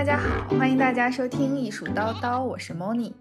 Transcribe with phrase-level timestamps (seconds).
[0.00, 3.12] 大家好，欢迎大家收听艺术叨叨，我是 Moni。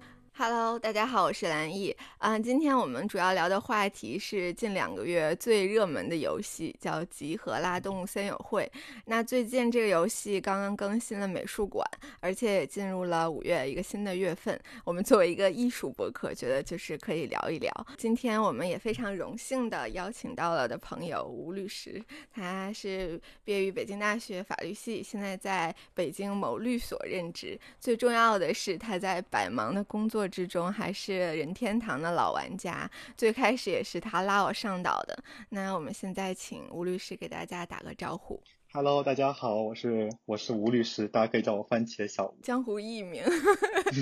[0.42, 1.94] Hello，大家好，我是蓝毅。
[2.20, 8.64] 嗯，今天我们主要聊的话题是近两个月最热门的游戏，叫《集合啦动物森友会》。
[9.04, 11.86] 那最近这个游戏刚刚更新了美术馆，
[12.22, 14.58] 而且也进入了五月一个新的月份。
[14.86, 17.70] 我们作为一个艺术博客，觉得就是可以聊一聊。
[17.98, 22.02] 今天我们也非常荣幸的邀请到了的朋友吴律师，
[22.34, 27.60] 他是毕业于北京大学法律系，现在在北京某律所任职。
[27.78, 30.29] 最重要的是，他在百忙的工作。
[30.30, 35.18] 之中还是任天堂的老玩家，最开始也是他拉我上岛的。
[35.50, 38.42] 那我们现在请吴律师给大家打个招呼。
[38.72, 43.24] Hello，大家好，我是我是吴律师，大家可以叫我番茄小吴，江湖艺名。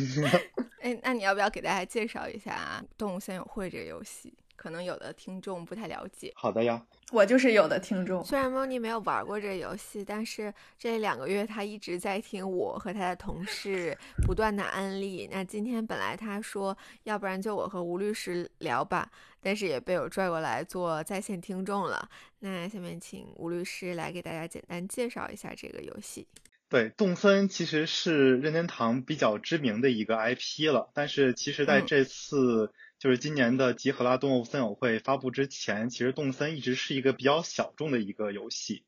[0.81, 4.34] 哎，那你要不要给大家介绍一下《动物森友会》这个游戏？
[4.57, 6.34] 可能有的听众不太了解。
[6.35, 6.85] 好的呀。
[7.13, 13.97] 我就是有的听众，虽然莫妮没有玩过这个游戏，但是这两个月他一直在听我和他的同事
[14.28, 15.25] 不断的安利。
[15.31, 22.09] 那今天本来他说，要不然就我和吴律师聊吧，但是也被我拽过来做在线听众了。
[22.39, 26.28] 那下面请吴律师来给大家简单介绍一下这个游戏。
[26.67, 32.73] 对，动森其实是任天堂比较知名的一个 IP 了，但是其实在这次。
[33.00, 38.84] 就是今年的集合啦动物森友会发布之前，其实动森一直是一个比较小众的一个游戏。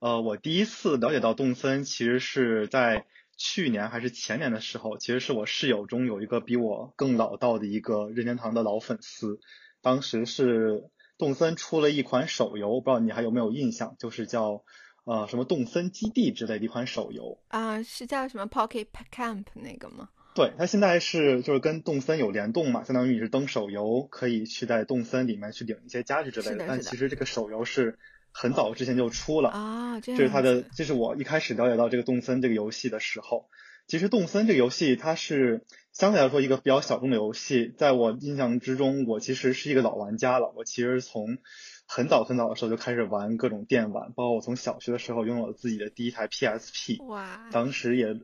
[0.00, 9.38] 呃，我第一次了解到动森，其实是在去年还是前年的时候，其实是我室友中有一个比我更老道的一个任天堂的老粉丝。
[9.80, 13.94] 当时是动森出了一款手游，不知道你还有没有印象？
[13.96, 14.64] 就是叫
[15.04, 17.38] 呃什么动森基地之类的一款手游。
[17.46, 20.08] 啊，是叫什么 Pocket Camp 那个吗？
[20.34, 26.64] 对，它现在是就是跟动森有联动嘛，相当于你是登手游，可以去在动森里面去领一些家具之类的。
[26.66, 27.98] 但其实这个手游是
[28.32, 33.50] 很早之前就出了啊，这是它的，这是我一开始了解到这个动森这个游戏的时候。
[33.86, 40.50] 其实动森这个游戏它是相对来说一个比较小众的游戏，在我印象之中，我其实是一个老玩家了。
[40.56, 41.36] 我其实从
[41.86, 48.16] 很早很早的时候就开始玩各种电玩，包括我从小学的时候拥有了自己的第一台 PSP，哇，当时也。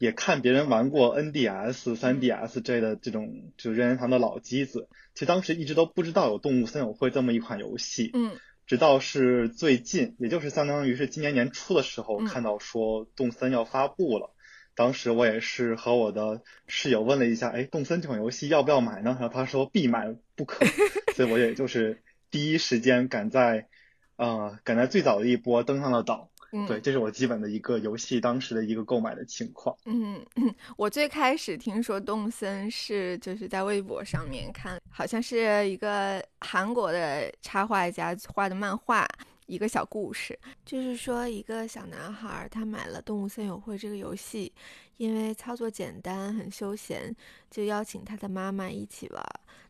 [0.00, 8.32] 也看别人玩过 NDS、3DS 这类的这种就任天堂的老机子，其实当时一直都不知道有动物森友会这么一款游戏，嗯，
[8.66, 14.30] 直到是最近，也就是相当于是今年年初的时候看到说动森要发布了，
[14.74, 19.18] 当时我也是和我的室友问了一下，哎，动森这款游戏要不要买呢？
[19.20, 20.64] 然后他说必买不可，
[21.14, 23.66] 所以我也就是第一时间赶在，
[24.16, 26.29] 呃，赶在最早的一波登上了岛。
[26.66, 29.76] 对，这是我基本的一个游戏当时的一个购买的情况。
[29.84, 39.06] 嗯嗯，我最开始听说动森是就是在微博上面看，好像是一个韩国的插画家画的漫画，
[39.46, 44.52] 一个小故事，就是说一个小男孩他买了动物森友会这个游戏，
[44.96, 47.14] 因为操作简单很休闲，
[47.48, 49.24] 就邀请他的妈妈一起玩。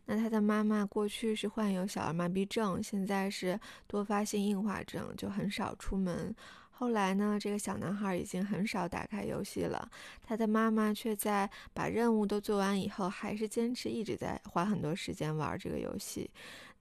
[0.05, 6.35] 那他的妈妈过去是患有小儿麻痹症，现在是多发性硬化症，就很少出门。
[6.81, 9.87] 后来呢，这个小男孩已经很少打开游戏了，
[10.23, 16.27] 他的妈妈却在把任务都做完以后，还是坚持一直在花很多时间玩这个游戏。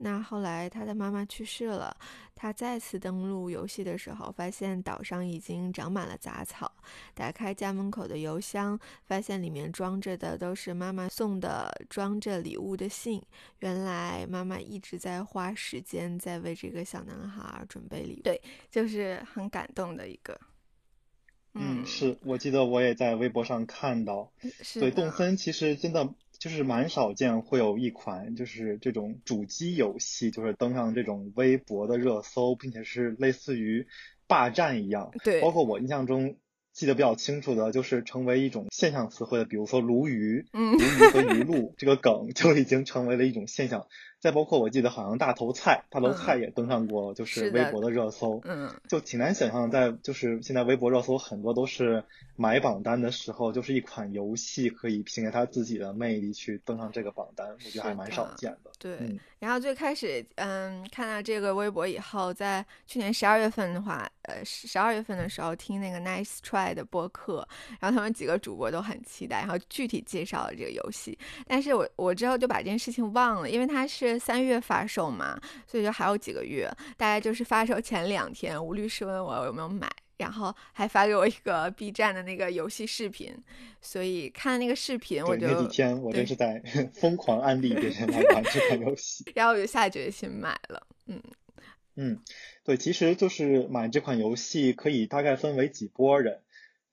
[0.02, 1.94] 那后来他的妈妈去世了，
[2.34, 6.72] 他再次登录游戏的时候，发现岛上已经长满了杂草。
[7.14, 13.22] 打开家门口的邮箱，发现里面装着的都是妈妈送的装着礼物的信。
[13.58, 18.22] 原来妈妈一直在花时间在为这个小男孩准备礼物。
[18.22, 18.40] 对，
[18.70, 20.40] 就是很感动的一个。
[21.52, 24.32] 嗯，是我记得我也在微博上看到。
[24.74, 26.14] 对，动森其实真的。
[26.40, 33.86] 就是蛮少见会有一款就是这种主机游戏，就是登上这种微博的热搜，并且是类似于
[34.26, 35.10] 霸占一样。
[35.22, 36.36] 对，包括我印象中
[36.72, 43.86] 记得比较清楚的，就是成为一种现象词汇的，比如说鲈鱼、鲈鱼和鱼露这个梗就已经成为了一种现象。
[44.20, 52.04] 再包括我记得好像大头菜，大头菜也登上过就是微博的热搜，嗯，就挺难想象在就是现在微博热搜很多都是
[52.36, 58.70] 买榜单的时候，就是一款游戏可以凭借它自己的魅力去登上这个榜单，我觉得还蛮少见的。
[58.78, 67.46] 对，然后最开始嗯看到这个微博以后，在去年十二月份的话，呃十二月份的时候听那个 Nice Try 的播客，
[67.80, 74.09] 然后他们几个主播都很期待，然后具体介绍了这个游戏，但是我我之后就把这件事情忘了，因为它是。
[74.18, 76.70] 三月发售嘛，所以就还有几个月。
[76.96, 83.34] 大概就是发售前两天，吴律师问我有没有买，然后还发给我一个 B 站的那个游戏视频。
[83.80, 86.62] 所以看那个视频，我就那几天我就是在
[86.92, 90.86] 疯狂安利别人来玩这款游戏， 然后我就下决心买了。
[91.06, 91.22] 嗯
[91.96, 92.18] 嗯，
[92.64, 96.40] 对，其实就是买这款游戏可以大概分为几波人。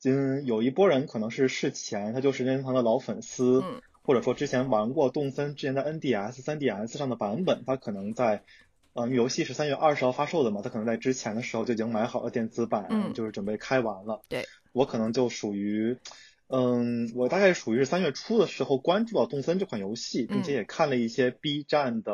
[0.03, 8.45] 嗯，有一波人可能是事前他就是任天堂的老粉丝，嗯或者说之前玩过动森之前的 NDS、3DS 上的版本，它可能在，
[8.93, 14.21] 呃，游戏是三月二十号发售的嘛，他可能在之前的时候就已经买好了电子版，嗯就是准备开玩了。
[14.29, 15.97] 对，我可能就属于，
[16.47, 22.13] 嗯，我大概属于是三月初的时候关注到动森这款游戏，并且也看了一些 B 站的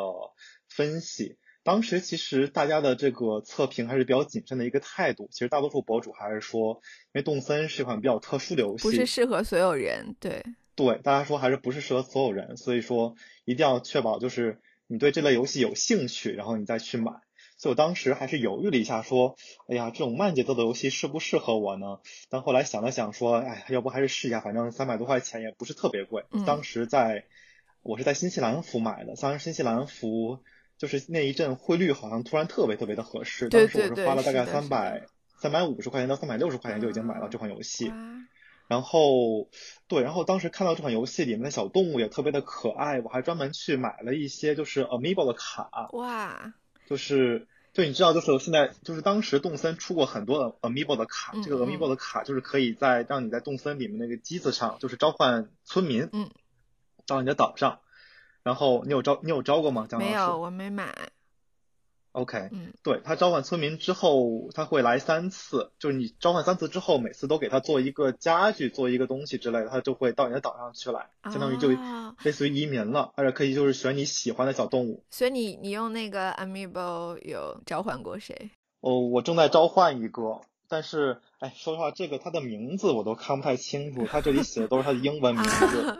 [0.67, 1.37] 分析。
[1.63, 6.81] 当时其实大家的这个测评还是比较谨慎的一个态度，其实大多数博主还是说，
[7.13, 10.43] 因为动森是一款比较特殊的游戏，不是适合所有人，对，
[10.75, 13.15] 对，大家说还是不是适合所有人，所以说
[13.45, 17.13] 一定要确保就是你对这类游戏有兴趣，然后你再去买。
[17.55, 19.35] 所以我当时还是犹豫了一下，说，
[19.69, 21.99] 哎呀，这种慢节奏的游戏适不适合我呢？
[22.29, 26.25] 但后来想了想，说，哎，要不还是试一下，反正三百多块钱也不是特别贵。
[26.31, 27.25] 嗯当时在，
[27.81, 30.39] 我是在新西兰服买的，当时新西兰服
[30.77, 35.05] 就是那一阵汇率好像突然特别特别的合适，对当时我是花了大概三百
[35.39, 37.87] 三百五十块钱到三百六十块钱就已经买到这款游戏。
[37.87, 37.95] 哇
[38.73, 39.49] 然后，
[39.87, 46.55] 对，然后当时看到这款游戏里面的小动物也特别的可爱，我还专门去买了一些就是 Amiibo 的卡，哇，
[46.87, 56.31] 就是就你知道，就是现在就是当时动森出过很多的 Amiibo 的卡，这个 Amiibo 的卡就是可以在让你在动森里面那个机子上就是召唤村民，嗯，
[57.05, 57.79] 到你的岛上，
[58.41, 59.85] 然后你有招你有招过吗？
[59.87, 60.11] 姜老师？
[60.11, 60.91] 没有，我没买，
[62.13, 75.03] ？OK，嗯对他召唤村民之后，他会来三次，就是你召唤三次之后，每次都给他做一个家具，做一个东西之类的，他就会到你的岛上去来，相当于就啊类似于移民了，而且可以就是选你喜欢的小动物。
[75.09, 78.51] 所以你你用那个 Amiibo 有召唤过谁？
[78.79, 85.81] 哦，我正在召唤一个，但是哎，说实话，这个它的名字我都看不太清楚，它这里写的都是它的英文名字。
[85.89, 85.97] 啊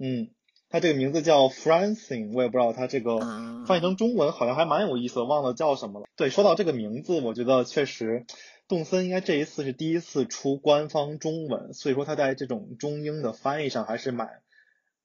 [0.00, 0.30] 嗯，
[0.70, 6.06] 它这个名字叫 Francine，我也不知道它这个啊翻译成中文好像还蛮有意思的，忘了叫什么了。
[6.14, 8.26] 对，说到这个名字，我觉得确实，
[8.68, 14.28] 动森应该这一次是第一次出官方中文，所以说他在这种中英的翻译上还是蛮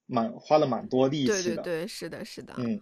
[0.06, 1.34] 蛮花了蛮多力气的。
[1.34, 2.54] 对对对，是的，是的。
[2.58, 2.82] 嗯，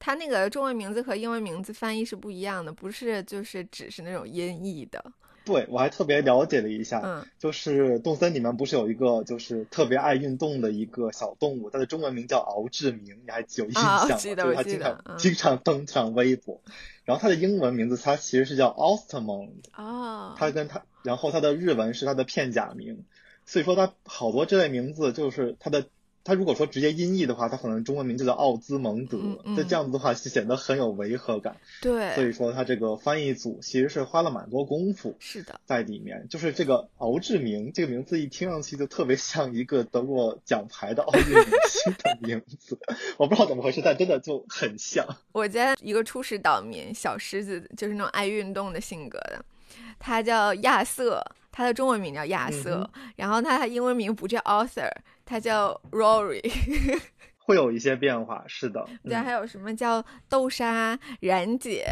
[0.00, 5.00] 他那个中文名字和英文名字翻译是不一样的，不是就是只是那种音译的。
[5.44, 7.26] 对，我还特别了解了一下，嗯。
[7.38, 14.14] 就是动森里面不是有一个就是特别爱运动的一个小动物，它的中文名叫敖志明，你还有印象吗？
[14.16, 16.60] 记得我记就是它经常、经常登上微博，
[17.04, 23.04] 然后它的英文名字它其实是叫 Ostermond，哦，它跟它，然后它的日文是它的片假名，
[23.44, 25.86] 所以说它好多这类名字就是它的，
[26.24, 29.56] 它如果说直接音译的话，它可能中文名就叫奥兹蒙德，嗯嗯。
[29.56, 42.78] 这这样子的话就显得很有违和感，对，所以说它这个翻译组其实是花了蛮多功夫是的，在里面，就是这个敖志明这个名字一听上去就特别像一个得过奖牌的奥运明星的名字，
[43.18, 45.06] 我不知道怎么回事，但真的就很像。
[45.32, 49.44] 我家一个初始岛民小狮子，就是那种爱运动的性格的，
[49.98, 54.90] 他叫亚瑟，他的中文名叫亚瑟，然后他的英文名不叫 Arthur，
[55.24, 56.42] 他叫 Rory。
[57.44, 61.84] 会有一些变化，是的，对，嗯还有什么叫豆沙、然姐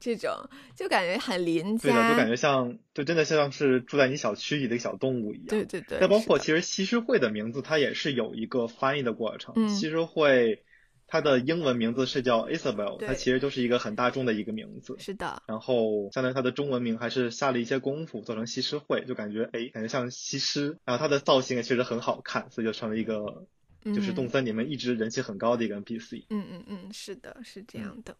[0.00, 0.32] 这种，
[0.74, 2.26] 就感觉很邻家对的，就感家。
[2.26, 5.46] 觉像，就真的像是住在你小区里的小动物一样。
[5.46, 9.54] 对对对，再包括其实西施会的名字，它也是有一个翻译的过程。
[9.56, 10.64] 嗯西施会
[11.06, 14.96] 它的英文名字是叫 Isabel，对它其实就是一个很大众的一个名字。
[14.98, 20.78] 是的，然后相当于它的中文名还是下了一些功夫做成西施会，就感觉哎，感觉像西施。
[20.84, 23.46] 然后它的造型也确实很好看，所以就成了一个
[23.84, 26.24] 就是嗯动森里面一直人气很高的一个 NPC。
[26.30, 28.16] 嗯嗯嗯，是的，是这样的。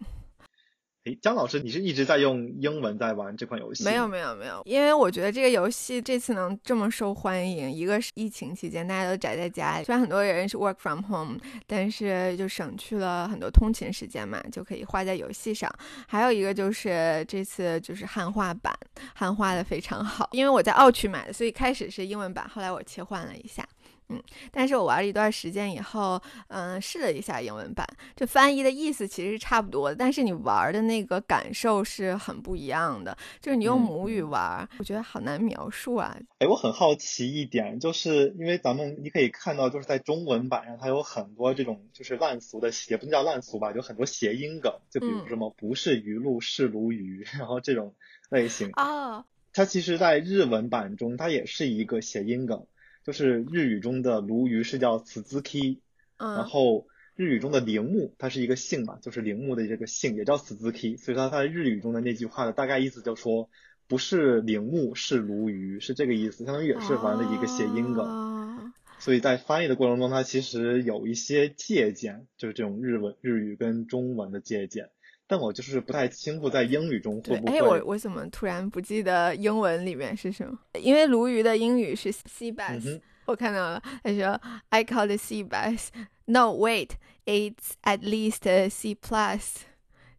[1.06, 3.84] 哎，姜老师，你是一直在用英文在玩这款游戏？
[3.84, 15.72] 没有没有没有，因为我觉得这个游戏这次能这么受欢迎，一个是疫情期间大家都宅在家里，虽然很多人是 work from home，但是就省去了很多通勤时间嘛，就可以花在游戏上。
[16.08, 18.76] 还有一个就是这次就是汉化版，
[19.14, 23.64] 汉化的非常好，因为我在澳区买的，所以开始是英文版，后来我切换了一下。
[24.08, 24.22] 嗯，
[24.52, 33.16] 但是我玩了一段时间以后，嗯，试了一下英文版，这翻译的意思其实是差不多的，但是你玩的那个感受是很不一样的。
[33.40, 36.16] 就是你用嗯母语玩，我觉得好难描述啊。
[36.38, 45.28] 哎，我很好奇一点，就是因为咱们你可以看到，就是在中文版上，它有很多这种就是烂俗的，也不能叫烂俗吧，有很多谐音梗，就比如嗯。
[45.28, 47.94] 什么不是鱼露是鲈鱼， 然后这种
[48.30, 52.66] 类型，哦，它其实在日文版中，它也是一个谐音梗，
[53.06, 55.78] 就是日语中的鲈鱼是叫 tsuzuki，
[56.18, 63.48] 然嗯，后日语中的铃木它是一个姓嘛，就是铃木的这个姓也叫 tsuzuki，所以它在日语中的那句话的大概意思就说。
[63.88, 68.04] 不是铃木是鲈鱼，是这个意思，相当于也是玩了一个谐音梗。
[68.04, 74.90] 啊所以在翻译的过程中，它其实有一些借鉴，就是这种日文、日语跟中文的借鉴。
[75.26, 77.59] 但我就是不太清楚在英语中会不会。
[77.59, 80.56] 哎，我我怎么突然不记得英文里面是什么？
[80.80, 85.88] 因为鲈鱼的英语是 sea bass，我看到了，他说 I call the sea bass。
[86.26, 86.90] No wait,
[87.25, 89.54] it's at least C plus，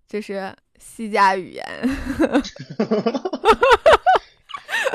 [0.08, 1.66] 就是 C 加语言。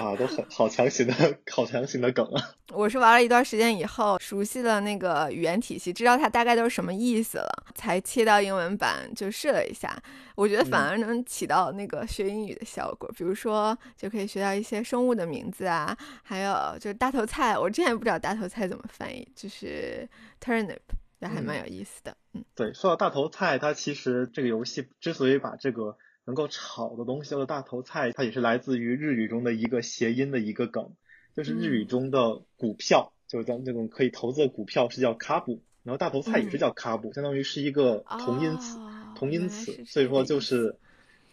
[0.02, 1.14] 啊，都很好强行的
[1.48, 2.50] 好强行的梗啊！
[2.74, 9.96] 我是玩了一段时间以后，熟悉了那个语言体系，知道它大概都是什么意思了，才切到英文版就试了一下。
[10.34, 20.08] 我觉得反而能起到那个学英语的效果，比如说就可以学到一些生物的名字啊，还有就是大头菜，我之前不知道大头菜怎么翻译，就是
[20.44, 20.78] turnip，
[21.20, 22.16] 这还蛮有意思的。
[22.32, 25.96] 嗯，对，说到大头菜，它其实这个游戏之所以把这个。
[26.24, 30.92] 能够炒的东西叫做大头菜，它也是来自于日语中的一个谐音的一个梗，
[31.34, 38.78] 就是日语中的股票，就是咱们这种可以投资的股票是叫卡布，然后大头菜也是叫卡布，相当于是一个同音词，
[39.16, 40.76] 同音词，所以说就是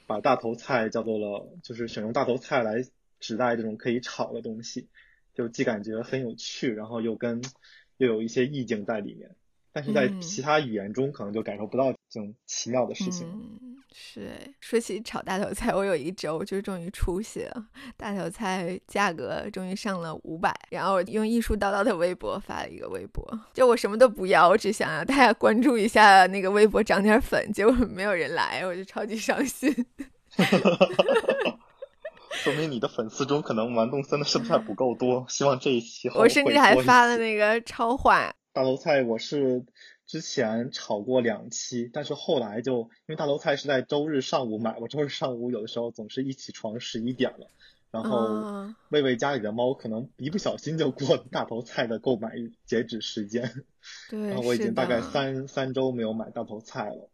[0.07, 2.83] 把大头菜叫做了，就是选用大头菜来
[3.19, 4.87] 指代这种可以炒的东西，
[5.35, 7.43] 就既感觉很有趣，然后又跟
[7.97, 9.35] 又有一些意境在里面。
[9.71, 13.27] 但是在其他语言中可能就感受不到这种奇妙的事情。
[13.61, 17.65] 嗯，是说起炒大头菜，我有一周就终于出息了，
[17.97, 20.53] 大头菜价格终于上了五百。
[20.69, 27.51] 然后我用艺术叨叨的微博发了一个微博，就我什么都不要，我只想要大家关注一下那个微博涨点粉。
[27.51, 29.73] 结果没有人来，我就超级伤心。
[32.31, 35.25] 说明你的粉丝中可能玩动森的是不是还不够多？
[35.27, 38.33] 希望这一期我甚至还发了那个超话。
[38.53, 39.65] 大头菜我是
[40.09, 47.51] 之前炒过两期，但是后来就因为大头菜是在周日上午买，我周日上午有的时候总是一起床十一点了，
[47.91, 52.33] 然后喂喂家里的猫，可能一不小心就过了大头菜的购买
[52.65, 53.63] 截止时间。
[54.09, 57.07] 对，然后我已经大概三三周没有买大头菜了。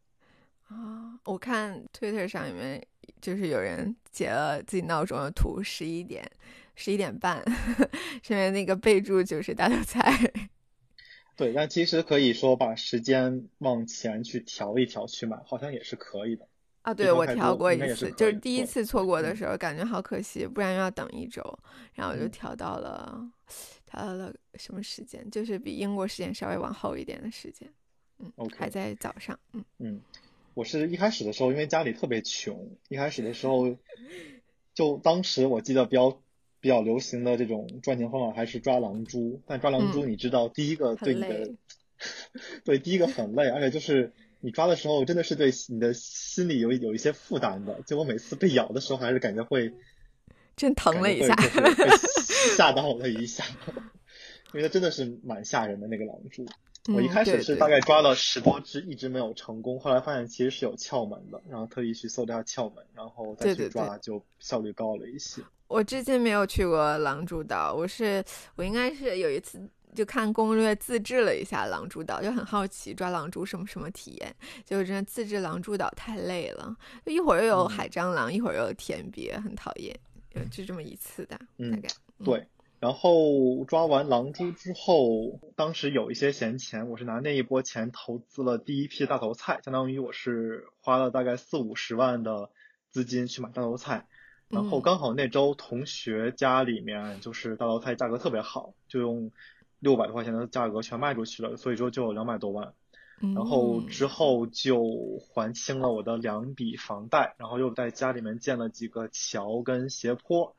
[0.69, 2.81] 啊，我看 Twitter 上面
[3.19, 6.31] 就是有人截了自己闹钟的图，十一点
[6.75, 7.43] 十一点半，
[8.23, 10.31] 上面那个备注就是大头菜。
[11.35, 16.47] 对，但其实可以说把时间往前去调一调去买，好像也是可以的。
[16.81, 21.41] 啊，对，我调过一次，就是第一次错过的时候，感觉好可惜，不然又要等一周，
[21.93, 23.19] 然后我就调到了，
[23.85, 25.29] 调到了什么时间？
[25.29, 27.67] 就是比英国时间稍微往后一点的时间。
[28.19, 29.37] 嗯，OK，还在早上。
[29.51, 30.01] 嗯嗯，
[30.53, 33.75] 我是一开始的时候，因为家里特别穷，一开始的时候，
[34.73, 36.21] 就当时我记得比较。
[36.65, 41.51] 比较流行的这种赚钱方法还是抓狼蛛，但抓狼蛛你知道，第一个对你的，
[42.65, 47.83] 对第一个很累，而且就是你抓的时候真的是对你的心里有有一些负担的。
[47.85, 49.73] 就我每次被咬的时候，还是感觉会
[50.55, 51.35] 真疼了一下，
[52.57, 53.45] 吓到了一下，
[54.51, 56.47] 因为它真的是蛮吓人的那个狼蛛。
[56.95, 59.79] 我一开始是大概抓了十多只，一直没有成功。
[59.79, 65.43] 后来发现其实是有窍门的，然后特意去搜了下窍门，然后再去抓，就效率高了一些。
[65.67, 68.23] 我至今没有去过狼蛛岛，我是
[68.55, 69.59] 我应该是有一次
[69.93, 74.35] 就看攻略自制了一下狼蛛岛，就很好奇抓狼蛛什么什么体验。
[74.63, 79.97] 结果真的自制狼蛛岛太累了，一会儿又有海蟑螂，一会儿又有田鳖，很讨厌。
[80.51, 81.39] 就这么一次的，
[81.71, 81.87] 大概
[82.23, 82.45] 对。
[82.81, 92.51] 然后抓完狼蛛之后，当时有一些闲钱，我是拿那一波钱投资了第一批大头菜，相当于我是花了大概四五十万的
[92.91, 94.05] 资金去买大头菜。
[94.49, 99.31] 然后刚好那周同学家里面就是大头菜价格特别好，就用
[99.79, 102.73] 六百多块钱的价格全卖出去了，所以说就有两百多万。
[103.33, 104.83] 然后之后就
[105.19, 110.53] 还清了我的两笔房贷，然后又在家里面建了几个桥跟斜坡。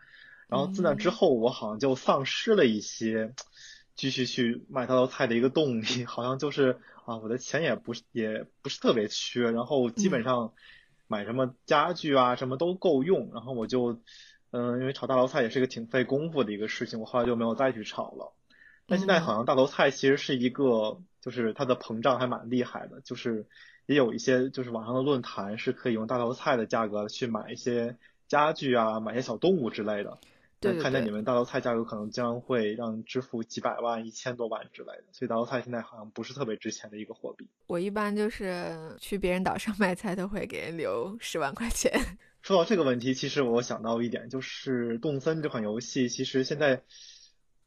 [0.48, 3.34] 然后自那之后，我好像就丧失了一些
[3.94, 10.54] 继续去卖大头菜的一个动力，好像就是啊，我的钱也不是也不是特别缺，然后基本上
[11.08, 14.00] 买什么家具啊什么都够用，然后我就
[14.50, 18.32] 嗯，因为炒大头菜也是一个挺费功夫的一个事情，我后来就没有再去炒了。
[18.86, 23.46] 但现在好像大头菜其实是一个，就是它的膨胀还蛮厉害的，就是
[23.86, 27.96] 也有一些就是网上的论坛是可以用大头菜的价格去买一些
[28.28, 30.18] 家具啊，买些小动物之类的。
[30.58, 37.46] 对，看见你们大头菜价格可能将会让支付几百万、一千多万之类的，所以大头菜现在好像不是特别值钱的一个货币。
[37.66, 41.92] 我一般就是去别人岛上卖菜，都会给人留十万块钱。
[42.40, 46.82] 说到这个问题，其实我想到一点，就是动森这款游戏，其实现在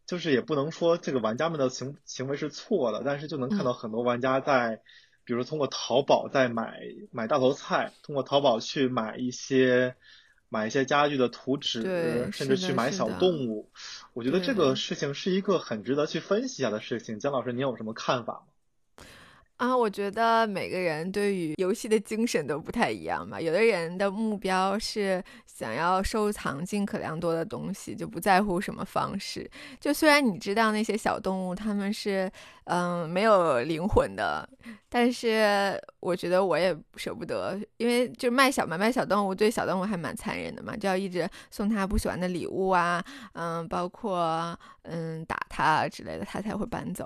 [0.08, 4.82] 就是也不能说这个玩家们的行行为是错的，但是就能看到很多玩家在，
[5.26, 6.80] 比如通过淘宝在买
[7.12, 9.96] 买大头菜，通过淘宝去买一些。
[10.50, 13.70] 买一些家具的图纸，甚至去买小动物，
[14.14, 17.20] 我觉得这个事情是一个很值得去分析一下的事情。
[17.20, 18.42] 姜老师，您有什么看法吗？
[19.60, 23.42] 啊，我觉得每个人对于游戏的精神都不太一样吧。
[23.42, 29.50] 有的人的目标是想要收藏尽可量多的东西，就不在乎什么方式。
[29.78, 32.32] 就虽然你知道那些小动物它们是
[32.64, 34.48] 嗯没有灵魂的，
[34.88, 47.06] 但是我觉得我也舍不得，因为就卖小嘛卖小动物对小动物还蛮残忍的嘛，就要一直送他不喜欢的礼物啊，嗯，包括嗯打他之类的，他才会搬走。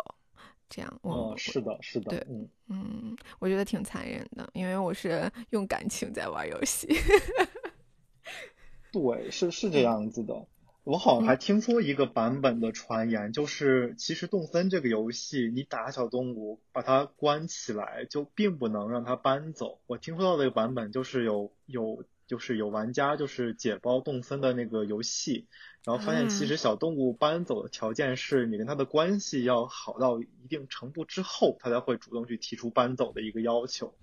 [0.70, 6.88] 这样，哦，是的，是的，对，嗯嗯，我觉得挺残忍的，因为我是用感情在玩游戏。
[8.92, 10.46] 对，是是这样子的。
[10.84, 19.80] 我好像还听说一个版本的传言，就是其实动森这个游戏，你打小动物把它关起来，就并不能让它搬走。
[19.88, 25.48] 我听说到的一个版本就是有有就是有玩家就是解包动森的那个游戏。
[25.86, 33.94] 然后发现，其实小动物搬走的条件是你跟它的关系要好到一定程度之后，它才会主动去提出搬走的一个要求。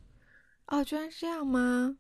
[0.67, 1.97] 哦，居然是这样吗？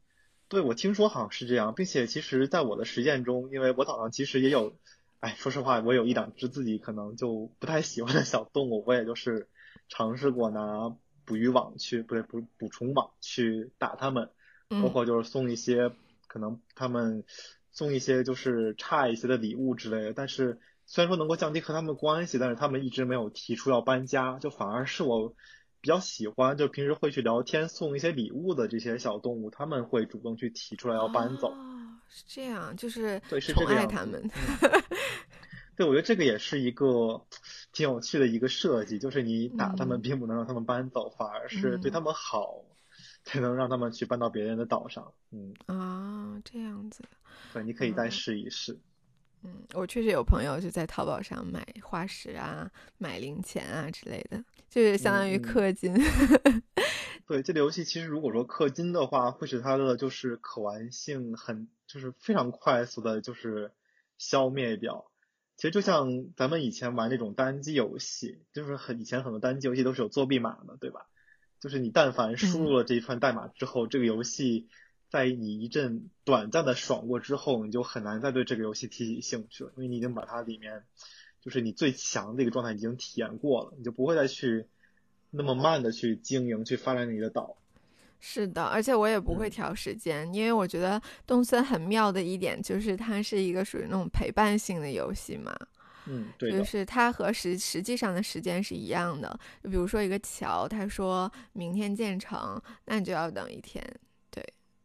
[0.48, 4.76] 对，我听说好像是这样，并且其实在我的实践中，因为我早上其实也有，
[5.20, 9.48] 哎，说实话，我有一两只自己可能就不太喜欢的小动物，我也就是
[9.88, 14.28] 尝试过拿捕鱼网去，不对，捕捕虫网去打它们，
[14.68, 15.90] 包括就是送一些
[16.30, 17.24] 可能他们。
[17.72, 25.28] 送一些就是差一些的礼物之类的，但是虽然说能够降低和他们关系，但是他们一直没有提出要搬家，就反而是我
[25.80, 31.52] 比较喜欢，就平时会去聊天送一些礼物的这些小动物，他们会主动去提出来要搬走。
[31.52, 33.86] 哦，是这样，就是对，是这个样。
[33.86, 34.28] 他们。
[35.76, 37.24] 对，我觉得这个也是一个
[37.72, 42.64] 挺有趣的一个设计，就是你打他们并不能让他们搬走，反而是对他们好。
[43.24, 47.02] 才能让他们去搬到别人的岛上，嗯啊，这样子，
[47.52, 48.78] 对，你可以再试一试。
[49.42, 55.94] 嗯，我确实有朋友就在淘宝上买化石啊、买零钱啊之类的，就是相当于氪金。
[57.26, 63.72] 对，这个游戏其实如果说氪金的话，会使它的就是可玩性很，就是非常快速的，就是
[64.18, 65.10] 消灭掉。
[65.56, 71.06] 其实就像咱们以前玩那种单机游戏，就是很以前很多单机游戏都是有作弊码的，对吧？
[71.60, 74.66] 就是你但凡输入了这一串代码之后，这个游戏
[75.10, 80.84] 在你一阵短暂的爽过之后，你就很难再对这个游戏提起兴趣了，因为你已经把它里面
[81.42, 84.66] 就是你最强的一个状态已经体验过了，你就不会再去
[85.30, 87.56] 那么慢的去经营、去发展你的岛。
[88.20, 95.54] 是的，而且我也不会调时间，因为我觉得动森很妙的一点就是它是一个属于那种陪伴性的游戏嘛。
[96.06, 99.38] 嗯，对就是它和实实际上的时间是一样的。
[99.62, 103.84] 就比如说一个桥，他说明天建成，那你就要等一天。
[104.30, 104.44] 对，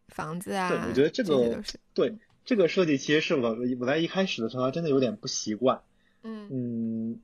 [0.10, 5.82] 房子啊，对，我觉得这个对这个设计其实是我我在一开始的时候真的有点不习惯。
[6.24, 7.22] 嗯嗯，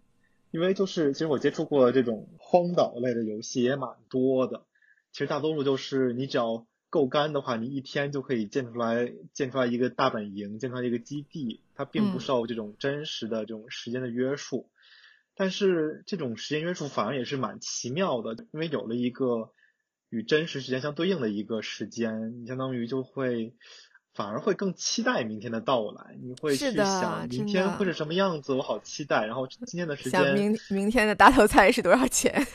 [0.52, 4.66] 因为就是其实我接触过这种荒岛类的游戏也蛮多的，
[5.12, 6.66] 其实大多数就是你只要。
[6.92, 14.70] 够干的话，你一天就可以建出来，建出来一个大本营，建出来一个基地，它并不受这种真实的这种时间的约束。
[15.34, 19.52] 但是这种时间约束反而也是蛮奇妙的，因为有了一个
[20.10, 23.56] 与真实时间相对应的一个时间，你相当于就会。
[24.14, 29.26] 反而会更期待明天的到来，你会去想明天会是什么样子，我好期待。
[29.26, 32.46] 然后今天的时间，想明明天的大头菜是多少钱？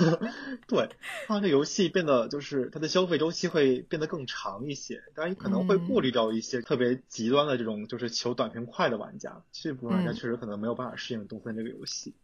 [0.66, 0.88] 对，
[1.28, 5.02] 让这游戏变得就是它的消费周期会变得更长一些。
[5.14, 12.14] 当然，你可能会顾虑掉一些特别极端的这种就是求短平快的玩家，这部分玩家确实可能没有办法适应东森这个游戏。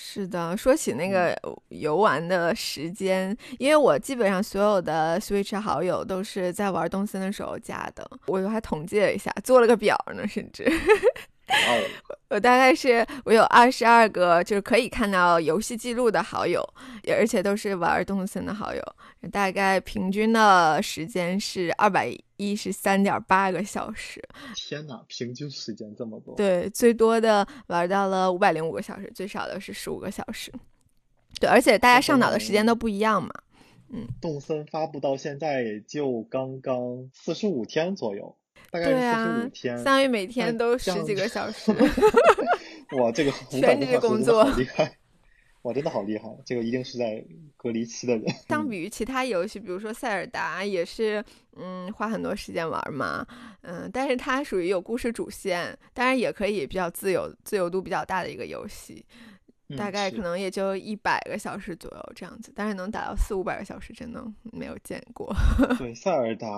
[0.00, 1.36] 是的，说起那个
[1.70, 10.70] 游玩的时间，因为我基本上所有的 Switch 好友都是在玩动森的时候加的，我还统计了一下，做了个表呢，甚至。
[12.30, 16.62] 我大概是我有二十二个，就是可以看到游戏记录的好友，
[17.08, 18.82] 而且都是玩动森的好友。
[19.32, 24.22] 大概平均的时间是二百一十三点八个小时。
[24.54, 26.34] 天哪，平均时间这么多？
[26.36, 30.52] 对，最多的玩到了五百零五个小时，最少的是十五个小时。
[31.40, 33.30] 对，而且大家上岛的时间都不一样嘛。
[33.90, 38.36] 嗯，动森发布到现在也就刚刚四十五天左右。
[38.70, 41.72] 大概四十五天，相当于每天都十几个小时。
[42.98, 44.97] 哇，这个全职工作厉害！
[45.68, 46.34] 哇，真的好厉害！
[46.46, 47.22] 这个一定是在
[47.58, 48.26] 隔离期的人。
[48.48, 51.22] 相 比于其他游戏，比如说塞尔达，也是
[51.56, 53.26] 嗯花很多时间玩嘛，
[53.60, 59.04] 嗯，但是它属于有故事主线，当然也可以比较自由、自由度比较大的一个游戏。
[59.76, 65.30] 大概可能也就一百个小时左右这样子，但是能打到四五百个小时，真的没有见过。
[65.76, 66.48] 对，塞尔达，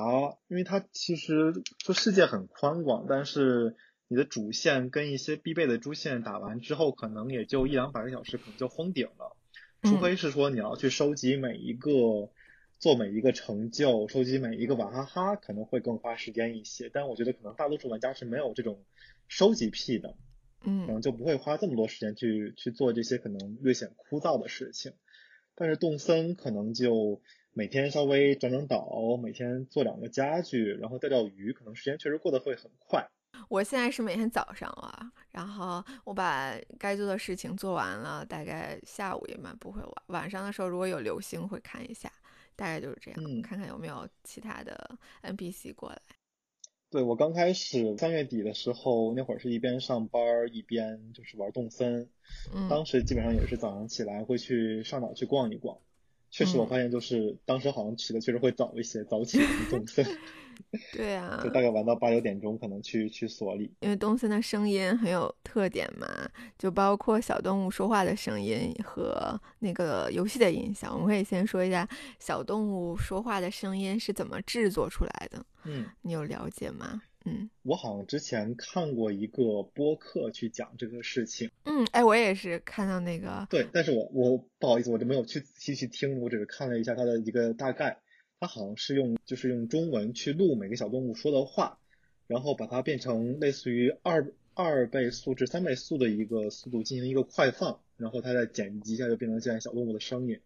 [0.46, 3.74] 因为它其实就世界很宽广，但是
[4.10, 9.36] 你的主线跟一些必备的支线打完之后，可能也就一两百个小时，可能就封顶了。
[9.82, 12.28] 除非是说你要去收集每一个。
[12.80, 16.88] 做每一个成就，收集每一个娃哈哈，可能会更花时间一些。
[16.88, 18.82] 但我觉得可能大多数玩家是没有这种
[19.28, 20.16] 收集癖的，
[20.64, 24.94] 嗯，可能就不会花这么多时间去去做这些可能略显枯燥的事情。
[25.54, 27.20] 但是动森可能就
[27.52, 33.10] 每天稍微整整岛，每天做两个家具，然后钓钓鱼，可能时间确实过得会很快。
[33.48, 39.92] 我现在是每天早上啊，然后我把该做的事情做完了，大概下午也蛮不会晚。
[40.06, 42.10] 晚上的时候如果有流星会看一下。
[42.56, 45.98] 大概就是这样，看看有没有其他的 NPC 过来。
[46.90, 50.22] 对我刚开始三月底的时候，那会儿是一边上班
[50.52, 52.10] 一边就是玩动森，
[52.68, 55.78] 当时基本上也是早上起来会去上岛去逛一逛。
[56.30, 59.38] 确实，我发现就是当时好像起的确实会早一些，早起
[59.70, 60.06] 动森。
[60.92, 63.72] 对啊，就大概玩到八九点钟，可能去去所里。
[63.80, 66.06] 因为东森的声音很有特点嘛，
[66.58, 70.92] 就包括小动物说话的声音和那个游戏的音效。
[70.92, 71.88] 我们可以先说一下
[72.18, 75.44] 小动物说话的声音是怎么制作出来的。
[75.64, 77.02] 嗯，你有了解吗？
[77.24, 81.50] 嗯，我好像之前看过一个播客去讲这个事情。
[81.64, 83.46] 嗯，哎，我也是看到那个。
[83.50, 87.98] 对，但是我我不好意思，我就没有去仔细去听，我只是看了一下它的一个大概。
[88.42, 91.78] 它好像是用就是用中文去录每个小动物说的话，
[92.26, 100.40] 然后把它变成类似于二二倍速至三倍速的一个速度进行一个快放，然后它再剪辑一下就变成现在小动物的声音。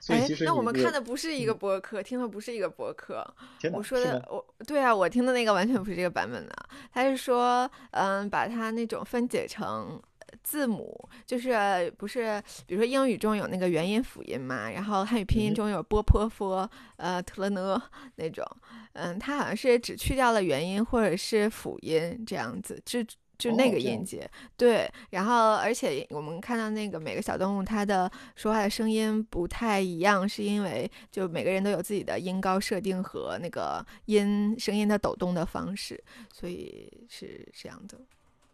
[0.00, 3.24] 所以其实那我们看的不是一个播客，听的不是一个播客。
[3.72, 6.54] 我说的我对啊，我听的那个完全不是这个版本的。
[6.92, 10.00] 他是说，嗯，把它那种分解成。
[10.44, 17.82] 字母就是不是，比如说英语中有那个元音辅音嘛，然后汉语拼音中有波泼佛呃特了呢
[18.14, 18.46] 那种，
[18.92, 23.00] 嗯，它好像是只去掉了元音或者是辅音这样子，就
[23.40, 36.00] 就那个音节对，然后而且我们看到那个每个小动物它的说话的声音不太一样，是因为就每个人都有自己的音高设定和那个音声音的抖动的方式，
[36.32, 37.98] 所以是这样的，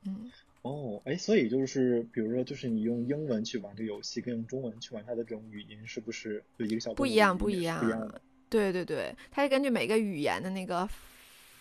[0.05, 0.31] 嗯。
[0.62, 7.38] 哦，哎，所以就是，比如说，就是你用英文去玩这个游戏，跟用中文去玩它的这种语音，是不是就一个小不一样？
[7.38, 8.14] 不一样，不一样。
[8.49, 10.88] 对对对，它是根据每个语言的那个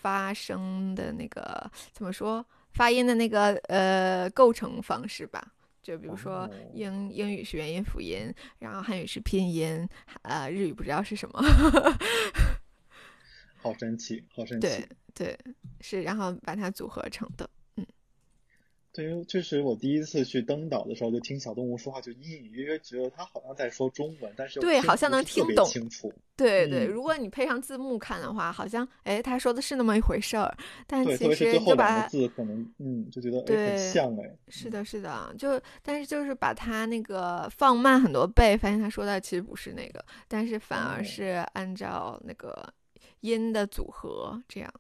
[0.01, 2.43] 发声的那个怎么说
[2.75, 5.53] 发音的那个呃构成方式吧。
[5.81, 9.88] 就比如说英英语是元音辅音，然后汉语是拼音，
[10.23, 11.39] 呃，日语不知道是什么。
[13.57, 14.67] 好神奇，好神奇。
[14.67, 15.38] 对对
[15.81, 17.47] 是，然后把它组合成的。
[18.95, 26.13] 对，因为确实我第一次去登岛的时候，就听小动物说话，就隐隐约约觉得它好像在说中文，但是对，好像能听懂，清楚。
[26.38, 34.36] 对对，如果你配上字幕看的话，好像哎，他说的是那么一回事儿，但其实就把字可能嗯，就觉得哎很像哎。
[34.47, 42.73] 是的，是的，就但是就是把它那个放慢很多倍，发现他说的其实不是那个，但是反而是按照那个
[43.21, 44.73] 音的组合这样。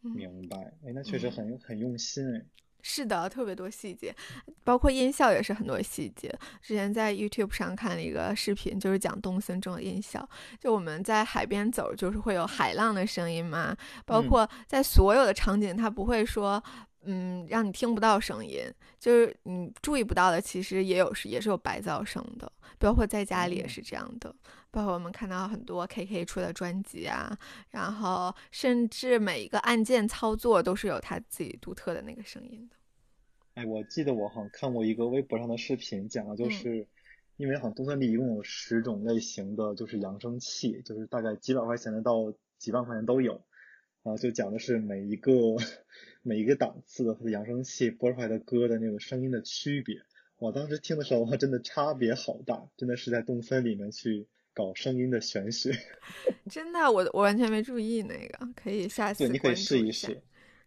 [0.00, 2.44] 明白，哎，那确实很很用心哎。
[2.88, 4.14] 是的，特别多细节，
[4.62, 6.32] 包括音效也是很多细节。
[6.62, 10.26] 之前在 YouTube 上看了一个视频，就是讲东森中的音效。
[10.60, 16.62] 就我们在海边走，就是会有海浪的声音嘛，包括在所有的场景，它不会说，
[17.06, 18.64] 嗯，让你听不到声音，
[18.98, 22.50] 就是你注意不到的，其实也有是也是有白噪声的。
[22.78, 24.34] 包括在家里也是这样的，
[24.70, 27.38] 包括我们看到很多 KK 出的专辑啊，
[27.70, 32.76] 然后甚至每一个按键操作都是有它自己独特的那个声音的。
[33.54, 36.86] 哎，我记得我好像看过一个微博上的视频，讲的就是，
[37.38, 43.40] 因为好像东森里一共有十种类型的，就是扬声器，就是大概几百块钱的到几万块钱都有，
[44.02, 45.32] 啊，就讲的是每一个
[46.26, 50.00] 每一个档次的它的扬声器播出来的歌的那个声音的区别。
[50.38, 55.70] 我当时听的时候，真的差别好大，真的是在动森里面去搞声音的玄学。
[56.50, 60.20] 真的，我我完全没注意那个，可以下次对，你可以试一试。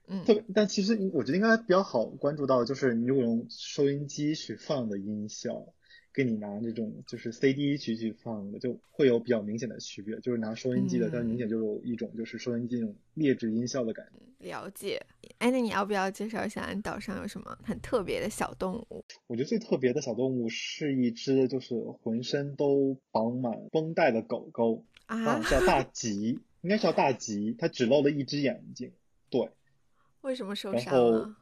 [0.08, 5.74] 嗯，特别，但其实我觉得应该比较好关注到，就是你如果用收音机去放的音效，
[6.12, 10.20] 跟你拿这种就是 CD 去去放的，就会有比较明显的区别。
[10.20, 14.48] 就是拿收音机的，它明显就有一种就是收音机那种劣质音效的感觉。
[14.48, 15.06] 了解。
[15.38, 19.04] 哎，那你要不要介绍一下你岛上有什么很特别的小动物？
[19.28, 28.92] 我觉得最特别的小动物是一只就是浑身都绑满绷带的狗狗啊，叫大吉，应该叫大吉，它只露了一只眼睛。
[29.30, 29.50] 对。
[30.22, 31.36] 为什么受伤了？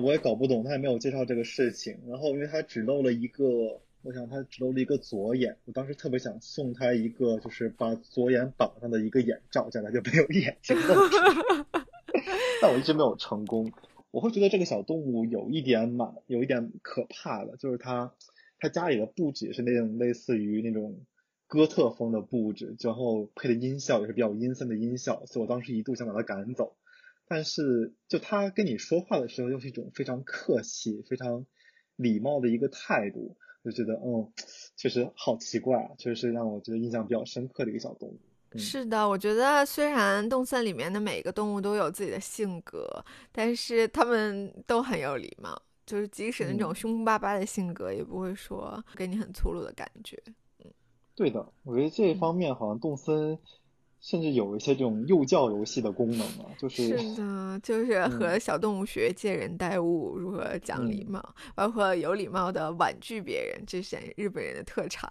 [0.00, 1.98] 我也搞不懂，他也没有介绍这个事情。
[2.08, 5.56] 然后，因为他只露了一个，我想他只露了一个左眼。
[5.64, 10.96] 我当时特别想送他一个，就是把左眼绑上的一个眼罩，这样他就没有眼睛了。
[12.60, 13.72] 但我一直没有成功。
[14.10, 18.14] 我会觉得这个小动物有一点蛮，有一点可怕的，就是它
[18.58, 21.00] 他家里的布置是那种类似于那种
[21.46, 26.74] 哥特风的布置，然后配的音效也是比较阴森的音效，所以我当时一度想把它赶走。
[27.26, 31.46] 但是就他跟你说话的时候，又是一种非常客气、非常
[31.96, 34.32] 礼貌的一个态度，就觉得嗯，
[34.76, 38.18] 确实好奇怪啊，确实是让我觉得印象比较深刻的一个小动物。
[38.56, 50.16] 是的，我觉得虽然动森里面的每一个动物都有自己的性格，但是他们都很有礼貌，就是即使那种凶巴巴的性格，也不会说给你很粗鲁的感觉。
[50.64, 50.70] 嗯，
[51.16, 53.36] 对的，我觉得这一方面好像动森
[54.04, 65.10] 甚至有一些这种幼教游戏的功能啊，就是是的，就是和小动物学借人待物，如何讲礼貌，包括有礼貌的婉拒别人，这是日本人的特长。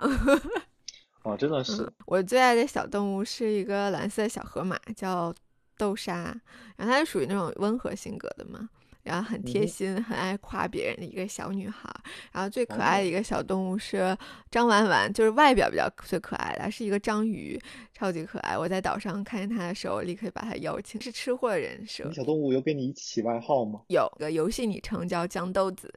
[1.26, 5.34] 哦，真的是我最爱的小动物是一个蓝色小河马，叫
[5.76, 6.40] 豆沙。
[6.78, 8.70] 然后它是属于那种温和性格的嘛，
[9.04, 11.90] 然后很贴心，很爱夸别人的一个小女孩。
[12.32, 14.18] 然后最可爱的一个小动物是
[14.50, 17.60] 张婉婉，就是外表比较最可爱的，是一个章鱼，
[17.94, 18.58] 超级可爱。
[18.58, 22.12] 我在岛上看见它的时候，立刻把它邀请，是吃货人设。
[22.12, 23.82] 小动物有给你起外号吗？
[23.90, 25.94] 有个游戏昵称叫姜豆子。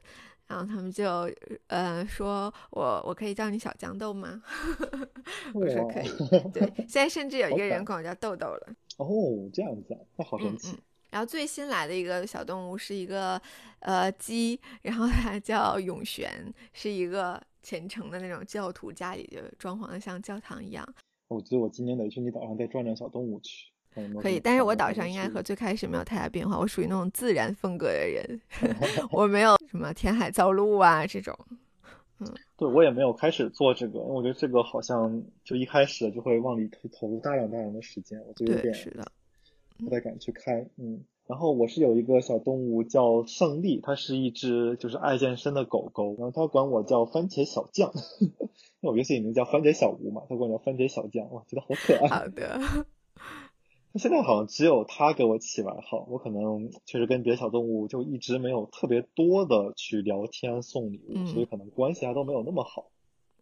[0.47, 1.29] 然后他们就，
[1.67, 4.41] 呃，说我我可以叫你小豇豆吗？
[5.53, 6.09] 我说可以。
[6.53, 8.69] 对，现在甚至有一个人管我叫豆豆了。
[8.95, 9.05] 哦，
[9.53, 10.77] 这样子，那好神奇。
[11.09, 13.41] 然后最新来的一个小动物是一个
[13.79, 16.29] 呃鸡，然后它叫永玄，
[16.73, 20.87] 是一个虔诚的那种教徒，家里就装潢的像教堂一样。
[21.27, 23.67] 我觉得我今年得去你岛上再转转小动物去。
[24.21, 26.55] 可以，但是我岛上应该和最开始没有太大变化。
[26.59, 28.41] 我属于那种自然风格的人，
[29.11, 31.35] 我没有什么填海造陆啊这种。
[32.19, 38.71] 嗯，对我也没有开始做这个，我觉得这个好像就一开始就会往里投投入大量大量的时间，我就有点
[39.77, 40.67] 不太敢去开。
[40.77, 48.29] 嗯，然后我是有一个小动物叫胜利，它是一只就是爱健身的狗狗，然后它管我叫番茄小将， 因
[48.81, 52.07] 为我游戏里名叫番茄小吴嘛，它管我叫番茄小将，哇，觉得好可爱。
[52.07, 52.59] 好的。
[53.95, 62.91] 现在好像只有它给我起外号，我可能确实跟别的小动物就一直没有特别多的去聊天送礼物，所以可能关系还都没有那么好。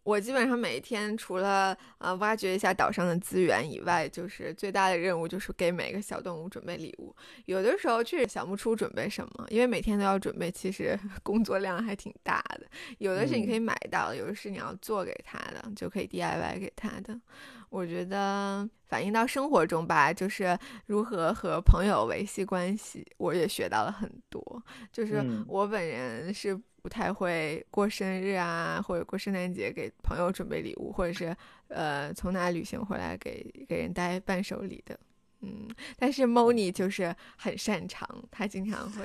[0.06, 7.12] 我基本上每一天除了呃挖掘一下岛上的资源以外，就是最大的任务就是给每个小动物准备礼物。
[7.46, 12.60] 有的时候确实想不出准备什么，因为每天都要准备，其实 工作量还挺大的。
[12.98, 17.18] 有的是你可以买到，有的是你要做给他的，就可以 DIY 给他的。
[17.68, 24.62] 我觉得反映到生活中吧，就是如何和朋友维系关系，我也学到了很多。
[24.92, 26.58] 就是我本人是。
[26.86, 34.96] 不太会过生日啊，或者过圣诞节给朋友准备礼物，或者是呃从哪旅行回来给给人带伴手礼的，
[35.40, 35.66] 嗯，
[35.98, 39.04] 但是 Moni 就是很擅长，他经常会，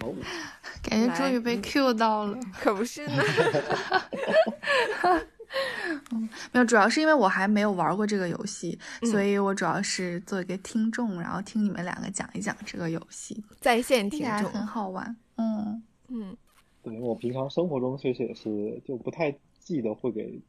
[0.82, 3.22] 感觉终于被 Q 到了，可不是呢，
[6.12, 8.78] 嗯，没有，主要是因为我还没有玩过这个游戏，
[9.10, 16.36] 所以我主要是做一个听众，然后听你们两个讲一讲这个游戏，在线听众很好玩，嗯嗯。
[16.82, 20.40] 对，我平常生活中确实也是就不太记得会给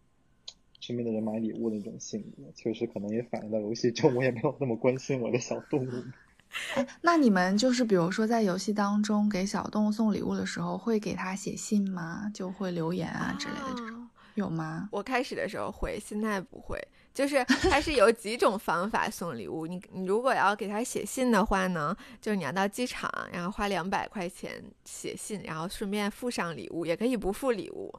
[0.80, 5.92] 身边的人买礼物的那种性格，确实可能也反映到游戏中，我也没有那么关心我的小动物。
[6.76, 12.30] 哎，那你们就是比如说在游戏当中给小动物送礼物的时候，会给他写信吗？
[12.34, 14.03] 就会留言啊之类的这种，
[14.36, 14.89] 有吗？
[14.91, 16.80] 我开始的时候会，现在不会。
[17.13, 27.93] 就是它是有几种方法送礼物，你你如果要给他写信的话呢，就是你要到机场，然后花两百块钱写信，然后顺便附上礼物，也可以不附礼物。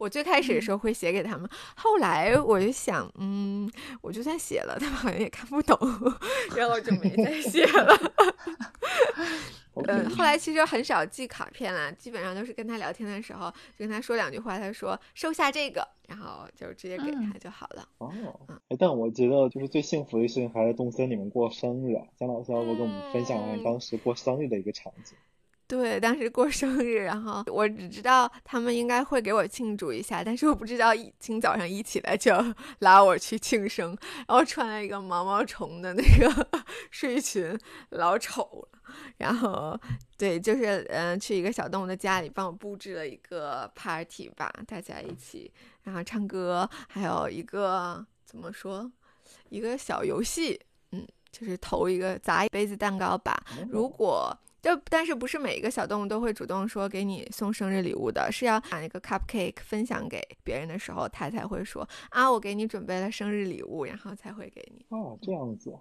[0.00, 5.78] 我最开始的时候会写给他们，后来我就想，嗯，我就算写了，他们好像也看不懂，
[6.56, 8.12] 然后就没再写了。
[9.86, 17.86] 嗯，后来其实很少寄卡片了，基本上都是跟他聊天的时候，就跟他说两句话，他说收下这个，然后就直接给他就好了。
[17.98, 18.10] 哦，
[18.68, 25.14] 哎，但我觉得就是最幸福的事情还是东森你们过生日啊，姜老师要不跟我们分享一下当时过生日的一个场景？
[25.70, 32.34] 对，当时过生日，然后我只知道他们应该会给我庆祝一下，但是我不知道一清早上一起来就
[32.80, 36.48] 拉我去庆生，然后穿了一个毛毛虫的那个
[36.90, 37.56] 睡裙，
[37.90, 38.80] 老丑了。
[39.18, 39.78] 然后，
[40.18, 45.48] 对，就是嗯，去一个小动物的家里帮我布置了一个 party 吧，大家一起，
[45.84, 48.90] 然后唱歌，还有一个怎么说，
[49.48, 53.40] 一个小游戏，嗯，就是投一个砸一杯子蛋糕吧。
[53.70, 64.84] 如果就但是不是每一个小动物都会主动说给你送生日礼物的，是要把那个 cupcake 分享给别人的时候，他才会说啊，我给你准备了生日礼物，然后才会给你。
[64.90, 65.74] 哦，这样子。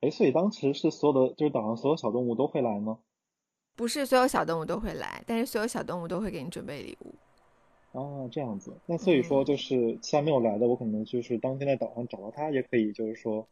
[0.00, 2.98] 哎，所以当时是所有的，就是岛上所有小动物都会来吗？
[3.76, 7.14] 不是所有小动物都会来，但是所有小动物都会给你准备礼物。
[7.92, 8.76] 哦，这样子。
[8.86, 13.48] 那所以说，就是其他没有来的，我可能就是当天在岛上找到他，也可以，就是说，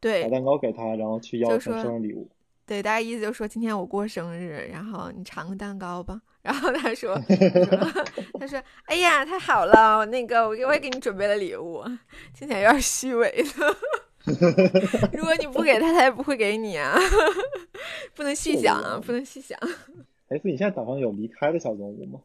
[0.00, 2.28] 对，把蛋糕给他，然后去要他生日礼物。
[2.66, 6.20] 对，大家意思就是说，今天我过生日，然后你尝个蛋糕吧。
[6.42, 7.16] 然后 他说，
[8.40, 11.84] 他说，哎呀，太好了，那个我我也给你准备了礼物，
[12.34, 13.76] 听起来有点虚伪的。
[15.12, 16.98] 如果你不给他，他也不会给你啊，
[18.14, 19.56] 不能细想啊，不能细想。
[20.28, 22.18] 哎，所以你现在岛上有离开的小动物吗？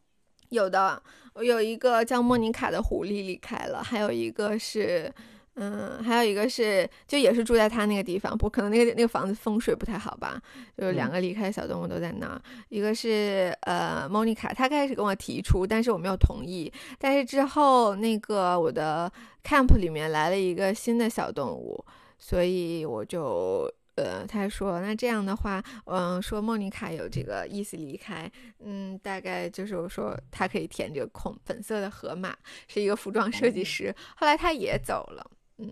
[0.48, 1.00] 有的，
[1.34, 5.12] 我有一个叫莫妮卡的狐狸离开了，还有一个是，
[5.58, 10.40] 嗯，还有一个是，就也是住在他那个地方，不可能那个那个房子风水不太好吧？
[10.76, 21.84] 就是两个离开的小动物都在那儿，一个是呃莫妮卡，他开始跟我提出，但是我没有同意，但是之后那个我的 camp 里面来了一个新的小动物，
[22.18, 23.68] 所以我就。
[23.98, 32.32] 呃，他说，那这样的话，嗯，说莫妮卡有这个意思离开，嗯，大概就是我说他可以填这个空，粉色的河马
[32.68, 35.70] 是一个服装设计师，后来他也走了，嗯，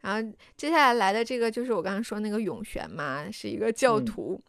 [0.00, 4.42] 然后接下来来的这个就是我刚刚说那个永璇嘛，是一个教徒。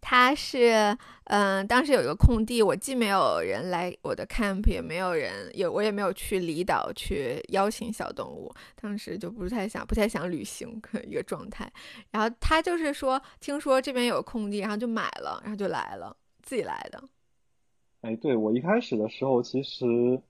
[0.00, 11.72] 他是，嗯，当时有一个空地，我既没有人来我的 camp，也没有人，也我也没有去离岛去邀请小动物，当时就不太想，不太想旅行一个状态。
[12.10, 17.02] 然后他就是说，听说这边有空地，然后就买了，然后就来了，自己来的。
[18.00, 20.20] 哎，对我一开始的时候，其实。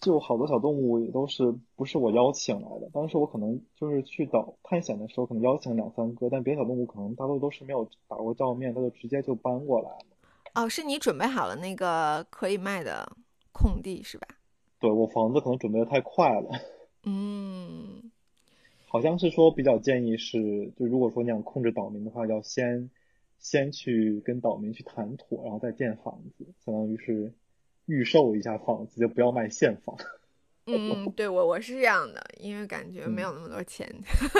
[0.00, 10.06] 就好多小动物也都是不是我邀请来的，当时我可能就是去岛探险的时候，可能邀请两三个，但别的小动物可能大多都是没有打过照面，他就直接就搬过来了。
[10.54, 13.06] 哦，是你准备好了那个可以卖的
[13.52, 14.26] 空地是吧？
[14.78, 16.48] 对我房子可能准备的太快了。
[17.04, 18.10] 嗯，
[18.86, 22.90] 好像是说比较建议是，就如果说你想控制岛民的话，要先
[23.38, 27.34] 先去跟岛民去谈妥，然后再建房子，相当于是。
[27.90, 29.96] 预售一下房子，就不要卖现房。
[30.66, 33.92] 嗯，对我我是这样的，因为感觉没有那么多钱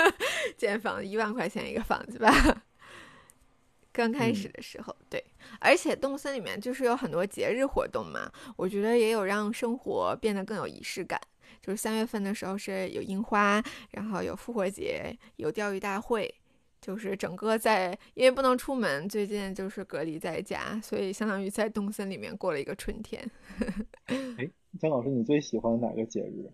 [0.57, 2.31] 建房，一万块钱一个房子吧。
[3.91, 5.21] 刚开始的时候，对，
[5.59, 11.19] 而且动森里面就是有很多节日活动嘛，我觉得也有让生活变得更有仪式感。
[11.61, 13.61] 就是三月份的时候是有樱花，
[13.91, 16.33] 然后有复活节，有钓鱼大会。
[16.81, 23.23] 就是整个在，因为不能出门，最近就是隔离在家，所以相当于在东森里面过了一个春天。
[24.07, 26.49] 哎，姜老师，你最喜欢哪个节日？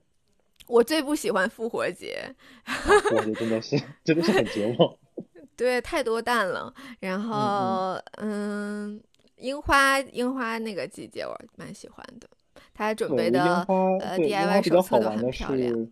[0.67, 2.19] 我最不喜欢复活节。
[2.65, 4.93] 复活节真的是真的是很绝望。
[5.55, 6.73] 对，太多蛋了。
[6.99, 9.01] 然后，嗯，
[9.37, 12.27] 樱花樱花那个季节我蛮喜欢的，
[12.73, 15.87] 他准备的呃 DIY 手册都很漂亮。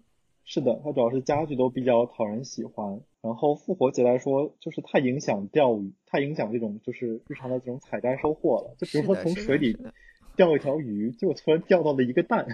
[0.45, 3.01] 是的，它主要是家具都比较讨人喜欢。
[3.21, 8.75] 然后复活节来说，就是太影响钓鱼，太影响这种就是日常的这种采摘收获了。
[8.77, 9.75] 就比如说从水里
[10.35, 12.45] 钓一条鱼，结果突然钓到了一个蛋。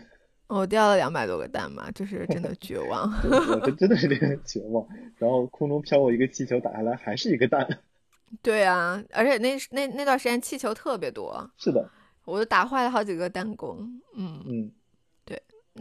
[0.48, 3.12] 我 钓了两百多个蛋嘛，就是真的绝望。
[3.30, 4.88] 我这真的是令人绝望。
[5.18, 7.68] 然后空中飘过一个气球，打下来还是一个蛋。
[8.42, 11.52] 对啊，而且那那那段时间气球特别多。
[11.58, 11.90] 是的，
[12.24, 13.78] 我都打坏了好几个弹弓。
[14.16, 14.72] 嗯嗯。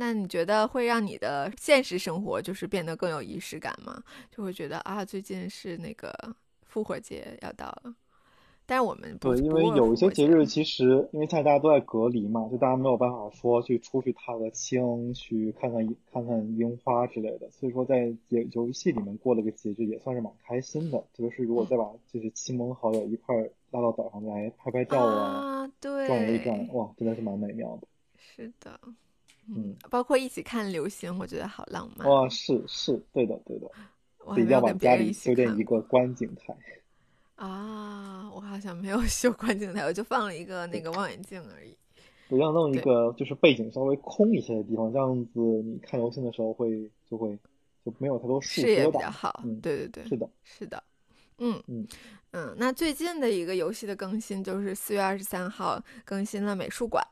[0.01, 4.03] 那你觉得会让你的现实生活就是变得更有仪式感吗？
[4.35, 6.11] 就会觉得啊，最近是那个
[6.63, 7.95] 复活节要到了，
[8.65, 20.99] 但是我们对，因为有一些节日其实因为现在大家都在隔离嘛，就大家没有办法说去出去踏个青，去看看看看樱花之类的，所以说在游游戏里面过了个节日也算是蛮开心的。
[21.15, 23.37] 特别是如果再把就是亲朋好友一块
[23.71, 27.87] 拉到岛上来拍拍照啊，对，转一转，哇，真的是蛮美妙的。
[28.17, 28.81] 是的。
[29.55, 32.09] 嗯，包括一起看流星，我觉得好浪漫。
[32.09, 33.71] 哇，是是，对的对的。
[34.25, 36.55] 我一定要把家里修建一个观景台。
[37.35, 41.75] 啊，我好像没有修观景台，我就放了一个那个望远镜而已。
[42.29, 47.37] 我要弄一个就是背景稍微空一些的地方，这样子你看流星的时候会就会
[47.85, 49.41] 就没有太多树视野比较好。
[49.45, 50.83] 嗯，对对对，是的，是的。
[51.39, 51.89] 嗯嗯
[52.33, 57.03] 嗯，那最近的一个游戏的更新就是四月二十三号更新了美术馆，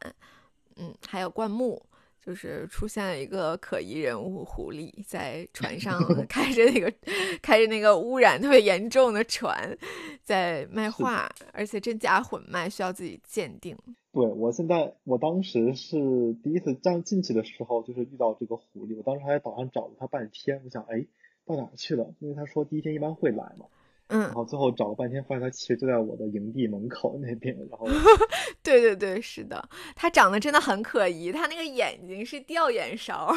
[0.77, 1.83] 嗯，还有灌木。
[2.25, 6.93] 就是出现了一个可疑人物狐狸，在 船上开着那个
[7.41, 9.77] 开着那个污染特别严重的船，
[10.25, 13.77] 在卖画，而且真假混卖，需要自己鉴定。
[14.13, 21.07] 对我现在，我当时是第一次这样进去的时候，就是遇到这个狐狸，我当时还在岛上找了他半天，我想，哎，
[21.47, 22.13] 到哪去了？
[22.19, 23.67] 因为他说第一天一般会来嘛。
[24.09, 27.57] 嗯，然后最后找了半天，发现他其实就在我的营地门口那边。
[27.71, 27.87] 然后，
[28.63, 33.33] 对对对，是的，他长得真的很可疑，他那个眼睛是吊眼勺。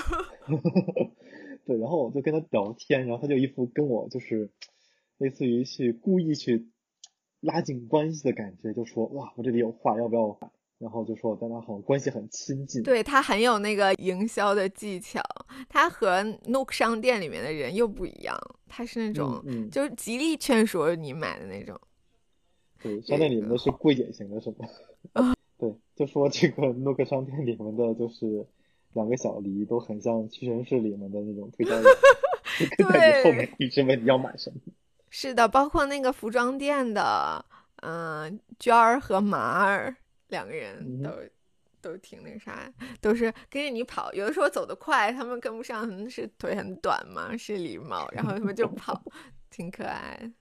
[1.66, 4.50] 对，然后我就跟他聊天，然后他就一副跟我就是
[5.18, 6.70] 类似于去故意去
[7.40, 10.40] 拉近关系的感觉，就说哇，我这里有画，要不要？
[10.82, 12.82] 然后就说我跟他好像关系很亲近。
[12.82, 15.22] 对他很有那个营销的技巧，
[15.70, 18.36] 他和 Nook 商店里面的人又不一样，
[18.68, 21.80] 他是那种就是极力劝说你买的那种。
[22.82, 24.66] 对，商店里面的是贵典型的，是吧？
[25.14, 28.48] 啊，对，就说这个 Nook 商店里面的就是
[28.94, 31.84] 两个小黎都很像屈臣氏里面的那种推销员，
[32.76, 34.60] 跟在你后面一直问你要买什么。
[35.14, 37.46] 是的，包括那个服装店的，
[37.84, 39.96] 嗯，娟儿和麻儿。
[40.32, 41.12] 两个人都
[41.82, 44.12] 都挺那啥，都是跟着你跑。
[44.14, 49.04] 有的时候走得快，他们跟不上，是腿很短嘛，是礼貌，然后他们就 跑，
[49.52, 50.32] 挺可爱。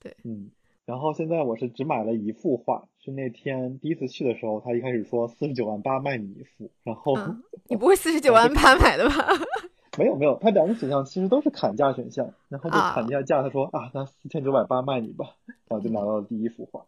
[0.00, 0.50] 对，嗯。
[0.84, 7.16] 然后现在我是只买了一幅画，是那天第一次去的时候，他一开始说四十九万八卖你一幅，然后
[7.68, 9.14] 你不会四十九万八买的吧？
[9.98, 15.34] 没有没有，他两个选项其实都是砍价选项，然后就砍价价，他说啊，那四千九百八卖你吧，
[15.66, 16.86] 然后就拿到了第一幅画。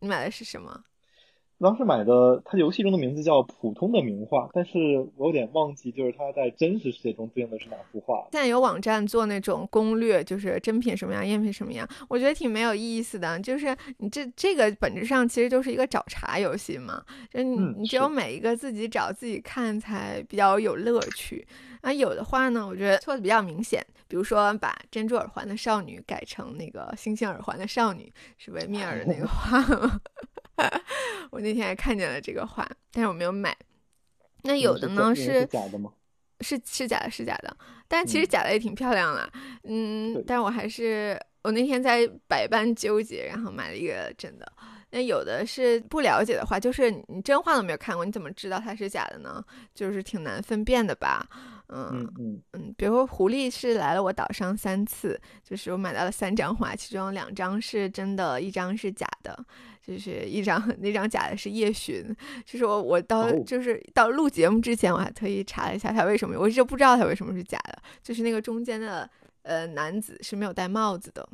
[0.00, 0.84] 你买的是什么？
[1.60, 8.28] 当时买的，它游戏中的名字叫普通的名画，但是我有点忘记，就是它在真实世界中对应的是哪幅画。
[8.30, 13.38] 现在有网站做那种攻略，就是真品什么样，赝品什么样，我觉得挺没有意思的。
[13.40, 21.46] 就是你这这个本质上其实就是一个找茬游戏嘛，就你你只有每一个自己找自己看才比较有乐趣。
[21.80, 29.60] 啊，有的话呢，我觉得错的比较明显，比如说把珍珠耳环的少女改成那个星星耳环的少女，是维米尔的那个画。
[31.30, 33.56] 我那天还看见了这个画，但是我没有买。
[34.42, 35.92] 那有的呢是假的吗？
[36.40, 37.56] 是是假的，是假的。
[37.88, 39.30] 但其实假的也挺漂亮了，
[39.64, 40.22] 嗯。
[40.26, 44.50] 但我还是我那天在百般纠结，然后买了一个真的。
[44.90, 49.44] 那有的是不了解的话，就是你真画都没有看过，你怎么知道它是假的呢？
[49.74, 51.28] 就是挺难分辨的吧。
[51.70, 59.38] 嗯嗯嗯，比如说狐狸是来了我岛上三次，就是我买到了三张画，其中两张是真的，一张是假的，
[59.88, 62.04] 就是一张 那张假的是叶巡，
[62.44, 69.08] 就是我我到就是到录节目之前，我还特意查了一下他为什么，我一直不知道他为什么是假的，就是那个中间的
[69.42, 71.26] 呃男子是没有戴帽子的。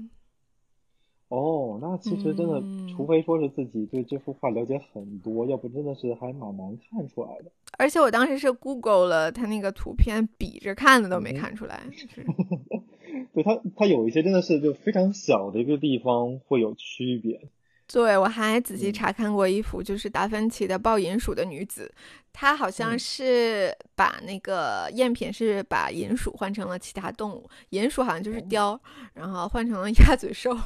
[1.28, 2.62] 哦，那其实真的，
[2.94, 7.50] 除非说是自己对这幅画了解很多，要不真的是还蛮难看出来的。
[7.76, 11.82] 而且我当时是 Google 了他那个图片，比着看的都没看出来。
[13.34, 17.48] 对他，他有一些真的是就非常小的一个地方会有区别。
[17.86, 21.92] 对，我还仔细查看过一幅，就是达芬奇的抱银鼠的女子，
[22.32, 28.80] 她好像是把那个赝品是把银鼠换成了其他动物，银鼠好像就是雕，
[29.12, 30.56] 然后换成了鸭嘴兽。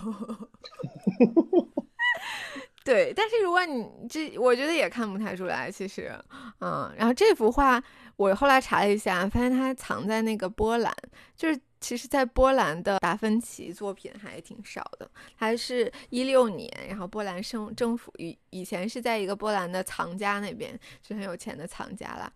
[2.85, 6.17] 对，但是如果你这，我觉得也看不太出来，其实，
[6.61, 7.83] 嗯，然后这幅画
[8.17, 10.95] 我后来查了一下，发现它藏在那个波兰，
[11.37, 11.61] 就是。
[11.81, 22.33] 其实，在波兰的达芬奇作品还挺少的，还是一六年，然后波兰政政府以以前是在一个波兰的藏家那边，是很有钱的藏家了，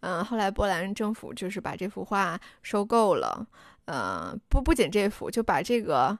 [0.00, 3.46] 嗯，后来波兰政府就是把这幅画收购了，
[3.84, 6.18] 呃，不不仅这幅，就把这个，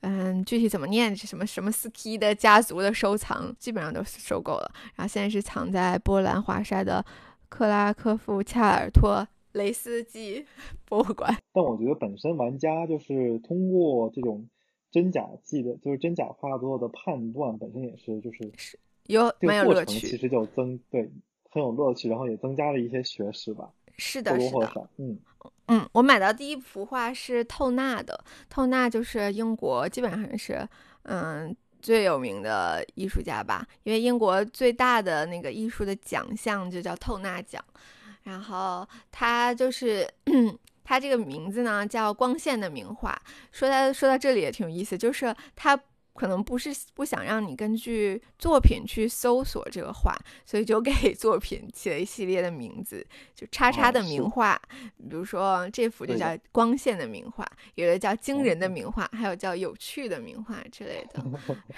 [0.00, 7.04] 嗯，具体怎么念什么什么斯基的家族的收藏基本上都收购了，然后现在是藏在波兰华沙的
[7.48, 9.26] 克拉科夫恰尔托。
[9.56, 10.44] 雷斯基
[10.84, 14.48] 博物馆，但我觉得本身玩家就是通过这种
[14.90, 21.10] 真假记的，就是真假画作的判断，本身也是就是是有蛮有乐趣，其实就增对
[21.50, 23.70] 很有乐趣，然后也增加了一些学识吧。
[23.98, 25.18] 是的，是的，嗯
[25.68, 30.68] 嗯，我买到第一幅画是透纳的，透纳就是英国基本上是
[31.04, 37.64] 嗯最有名的艺术家吧，因为英国最大的那个艺术的奖项就叫透纳奖。
[38.26, 40.06] 然后他就是，
[40.84, 43.20] 他这个名字呢叫光线的名画。
[43.50, 45.76] 说他说到这里也挺有意思，就是他。
[46.16, 54.60] 可能不是不想让你根据作品去搜索这个画，所以就给 作品起了一系列的名字，就叉叉的名画，
[55.08, 61.22] 比如说这幅就叫光线的名画，有的叫惊人的名画，还有叫有趣的名画之类的。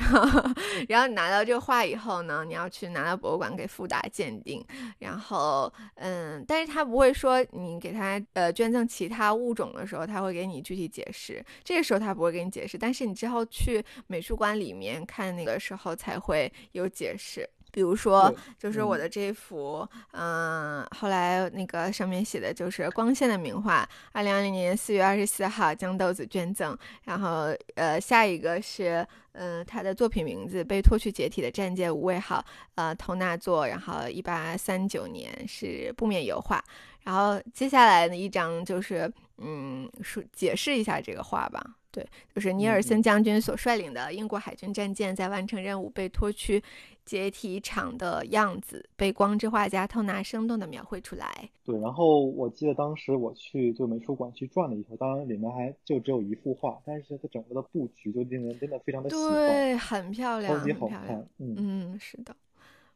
[0.89, 4.64] 然后你拿到这个画以后呢，你要去拿到博物馆给复打鉴定，
[4.99, 14.35] 然后嗯，但是他不会说你给他呃捐赠其他物种的时候，他会给你具体解释，这个时候他不会给你解释，但是你之后去美术。
[14.35, 36.62] 书馆里面看那个时候才会有解释，比如说就是我的这幅，嗯，后来那个上面写的就是光线的名画，二零二零年四月二十四号将豆子捐赠，然后呃下一个是嗯他的作品名字被拖去解体的战舰无畏号，呃头纳座，然后一八三九年是布面油画。
[37.09, 41.77] 然后接下来的一章就是，嗯，说解释一下这个话吧。
[41.91, 46.63] 对，就是尼尔森将军所率领的英国海军战舰在完成任务被拖去
[47.07, 51.49] 解体厂的样子，被光之画家透纳生动的描绘出来。
[51.65, 61.27] 对，然后我记得当时我去就美术馆去转了一圈，当然里面还就只有一幅画，但是它整个的布局就令人真的非常的喜欢，对，很漂亮，超级好看。
[61.39, 62.37] 嗯嗯，是的。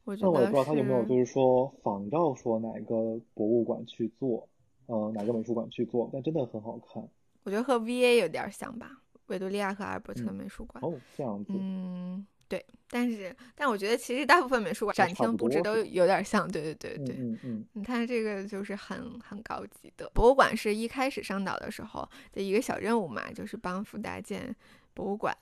[0.05, 4.49] 那我也不知道他有没有就是说仿照说哪个博物馆去做，
[4.87, 7.03] 呃，哪个美术馆去做，但真的很好看。
[7.45, 10.83] 我觉得和 VA 有点像吧，维多利亚和阿尔伯特美术馆。
[10.85, 11.53] 哦，这样子。
[11.57, 17.17] 嗯，对，但是但我觉得其实大部分美术馆 展厅布置都有点像，对对对对。
[17.19, 17.65] 嗯嗯。
[17.73, 24.55] 你看这个就是很很高级的博物馆，是一开始上岛的时候的一个小任务嘛，就是帮福达建
[24.95, 25.37] 博物馆。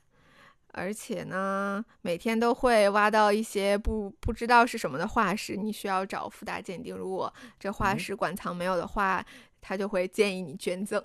[0.72, 6.94] 而且呢，每天都会挖到一些不不知道是什么的化石，你需要找富达鉴定。
[6.94, 9.24] 如果这化石馆藏没有的话，
[9.60, 11.02] 他就会建议你捐赠。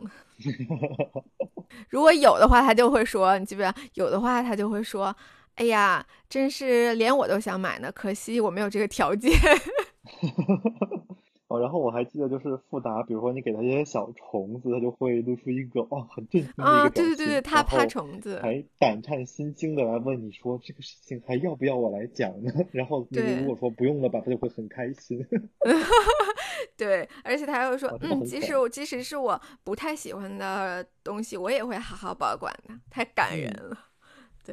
[1.90, 3.76] 如果有的话，他就会说，你记不记得？
[3.96, 5.16] 有的话，他就会说，
[5.56, 9.32] 哎呀，真是连我都想买呢，可惜我没有这个条件。
[11.56, 22.52] 哦，然后我还记得就是富达，比如说你给他一些小虫子，他就会露出一个哦很震惊的一个表情，对对对对，它怕虫子，还胆颤心惊的来问你说这个事情还要不要我来讲呢？
[22.72, 25.26] 然后你如果说不用了吧，他就会很开心。
[26.78, 33.78] 对，而且他还会说，嗯，即使我即使是我不太喜欢的东西，我也会好好保管的，太感人了。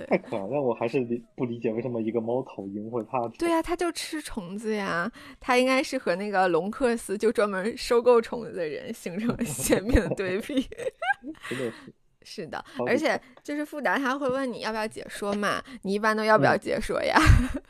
[0.09, 10.67] 太可爱了，但我还是理不理解为什么一个猫头鹰会怕对呀，它就吃虫子呀，它应该是和那个隆克斯就专门收购虫子的人形成了鲜明的对比。
[11.49, 11.93] 真的是。
[12.25, 17.19] 是的，而且就是富达他会问你要不要解说嘛，你一般都要不要解说呀？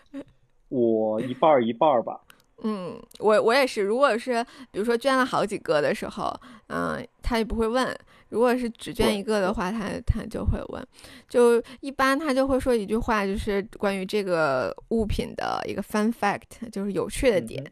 [0.68, 2.20] 我一半一半吧。
[2.62, 7.98] 嗯，我我也是，如果是比如说捐了好几个的时候，嗯，他也不会问。
[8.33, 10.83] 如果是只捐一个的话，他他就会问，
[11.28, 17.62] 就一般他就会说一句话，就是关于这个物品的一个 fun fact，就是有趣的点。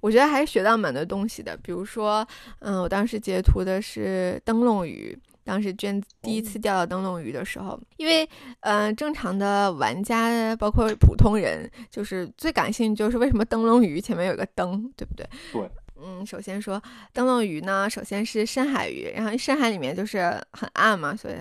[0.00, 1.56] 我觉得还是学到蛮多东西的。
[1.58, 2.26] 比如说，
[2.58, 8.28] 嗯，我当时截图的是灯笼鱼，当时捐第一次钓到灯笼鱼的时候，因为
[8.60, 15.24] 嗯，正常的玩家包括普通人，就是最感兴趣就是为什么灯笼鱼前面有个灯，对不对？
[15.52, 15.70] 对。
[16.02, 16.82] 嗯，首先说
[17.12, 20.18] 灯笼鱼呢，首先是深海鱼，然后深海里面就是
[20.52, 21.34] 很暗嘛，所以，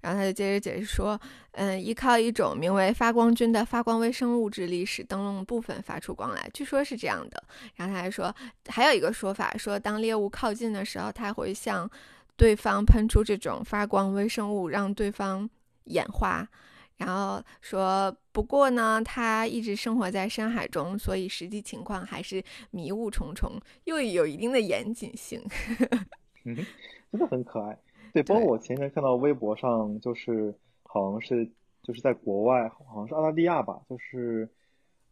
[0.00, 1.20] 然后他就接着解释说，
[1.52, 7.42] 嗯，依靠一种名为发光菌的发光微生物质力使灯笼部分发出光来，据说是这样的。
[7.76, 8.34] 然后他还说，
[8.68, 11.88] 还有一个说法，说当猎物靠近的时候，它会向
[12.36, 15.48] 对方喷出这种发光微生物，让对方
[15.84, 16.48] 眼花。
[17.00, 23.50] 然后说，不过呢，他一直生活在深海中，所以实际情况还是迷雾重重，
[23.84, 25.42] 又有一定的严谨性。
[26.44, 26.54] 嗯，
[27.10, 27.78] 真的很可爱。
[28.12, 31.50] 对，包括我前天看到微博上，就是好像是
[31.82, 34.46] 就是在国外，好像是澳大利亚吧，就是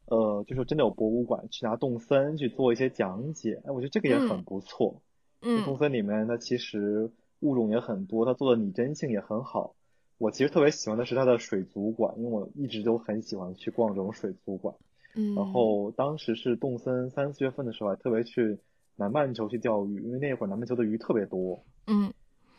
[0.05, 3.63] 呃，就是真的有博物馆去拿动森去做一些讲解。
[3.65, 5.01] 哎，我觉得这个也很不错。
[5.41, 7.11] 嗯，动森里面它其实
[7.41, 9.75] 物种也很多，它做的拟真性也很好。
[10.19, 14.75] 我其实特别喜欢的是它的水族馆，因为我一直都很喜欢去逛这种水族馆。
[15.15, 18.59] 嗯，然后当时是动森三四月份的时候，还特别去
[18.97, 21.65] 南半球去钓鱼，因为那会儿南半球的鱼特别多。
[21.87, 22.13] 嗯，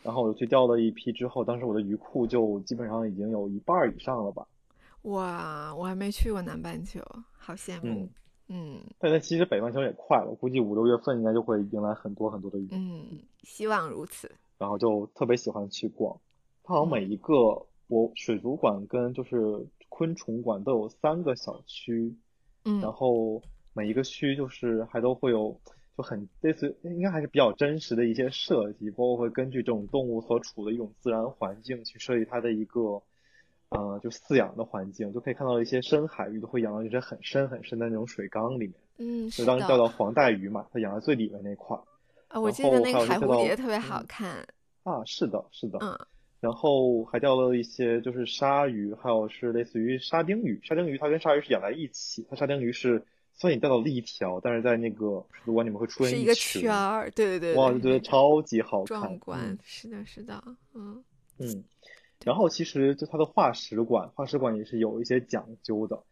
[0.04, 4.48] 然后我就去钓了一批之后，当时我的鱼库就基本上已经有一半以上了吧。
[5.04, 7.02] 哇，我还没去过南半球，
[7.38, 8.10] 好羡慕。
[8.48, 12.68] 嗯，但是其实北半球也快了，估计五六月份应该就会迎来很多很多的鱼。
[12.72, 14.32] 嗯，希望如此。
[14.58, 16.20] 然后就特别喜欢去逛。
[16.70, 22.16] 它好像每一个博水族馆跟就是昆虫馆都有三个小区，
[22.64, 23.42] 嗯，然后
[23.74, 25.60] 每一个区就是还都会有
[25.98, 33.02] 就很类似，应该还是比较真实的一些设计，包括会根据这种动物所处的一种自然环境去设计它的一个，
[33.70, 41.82] 呃，就饲养的环境，就可以看到一些深海鱼都会养到一些很深很深的那种水缸里面，嗯，就当钓到黄带鱼嘛，它养在最里面那块儿，
[42.28, 44.48] 啊，我记得那个海蝴蝶特别好看，
[44.84, 45.98] 啊，是的，是的，嗯。
[46.40, 50.62] 然后还钓了一些，就是鲨鱼，还有是类似于沙丁鱼。
[50.64, 60.42] 沙丁鱼它跟鲨鱼是养在一起，它沙丁鱼是虽然你钓到了一条，但是在那个水族馆里面会出现一个圈儿，对对对，哇，就觉得超级好看，壮观，是的，是的，
[60.74, 61.04] 嗯
[61.40, 61.64] 嗯。
[62.24, 66.04] 然后其实就它的化石馆，化石馆也是有一些讲究的，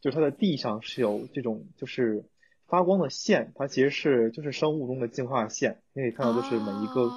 [0.00, 2.24] 就是它的地上是有这种就是
[2.66, 7.08] 发光的线，它其实是就是生物钟的进化线，你可以看到就是每一个。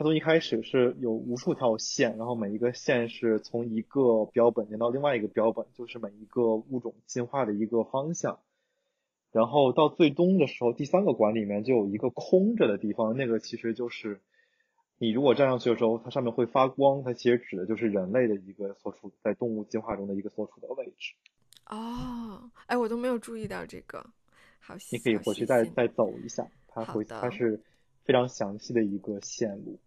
[0.00, 8.40] 它从一开始是有无数条线，然后每一个线是从一个标本连到另外一个标本，就是每一个物种进化的一个方向。
[9.30, 14.22] 然后到最东的时候，第三个馆里面就有一个空着的地方，那个其实就是
[14.96, 21.12] 你如果站上去的时候，它上面会发光，它其实指的就是人类的一个所处在动物进化中的一个所处的位置。
[21.66, 24.06] 哦，哎，我都没有注意到这个，
[24.60, 27.62] 好，你可以回去再再走一下，它回它是
[28.06, 29.78] 非常详细的一个线路。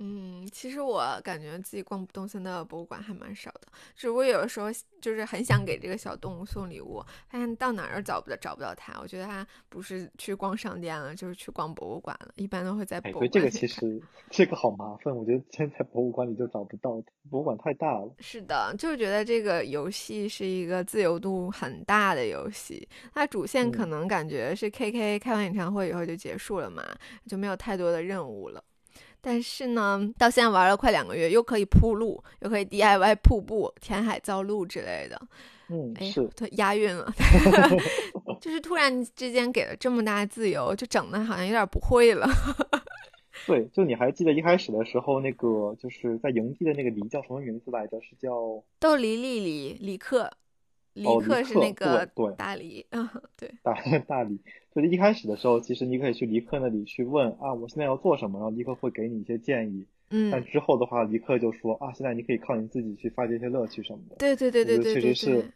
[0.00, 3.62] 嗯，其实我感觉自己逛动森的博物馆还蛮少的，
[3.96, 4.68] 只不过有的时候
[5.00, 8.98] 就是很想给这个小动物送礼物，发现到哪儿找不到找不到它。
[9.00, 12.32] 我觉得它不是去逛商店了，就是去逛博物馆了。
[12.36, 13.28] 一般都会在博物馆。
[13.28, 16.92] 对，这个其实这个好麻烦，我觉得现在博物馆里就找不到，
[17.28, 18.14] 博物馆太大了。
[18.20, 26.84] 是的，就是觉得这个游戏是一个自由度很大的游戏，它主线可能感觉是 K K 开完演唱会以后就结束了嘛，
[27.26, 28.62] 就没有太多的任务了。
[29.20, 35.20] 但是呢，到现在玩了快两个月，又可以铺路，又可以 DIY 瀑布、填海造路之类的。
[35.70, 37.12] 嗯，是，押韵了。
[38.40, 42.26] 就是突然之间给了这么大自由，就整的好像有点不会了。
[43.46, 48.00] 对，就你还记得一开始的时候，那个就是在营地的那个梨叫什么名字来着？
[48.00, 50.30] 是叫豆梨莉梨李克。
[51.02, 53.74] 李克是那个对大理，嗯，对大
[54.06, 54.38] 大理，
[54.74, 59.86] 就是一开始的时候，其实你可以去尼克那里去问啊，我现在要做什么，然后尼克会给你一些建议。
[60.10, 64.16] 嗯，但之后的话，尼克就说啊，现在你可以靠你自己去发掘一些乐趣什么的。
[64.16, 65.52] 对对对对对对，确实是，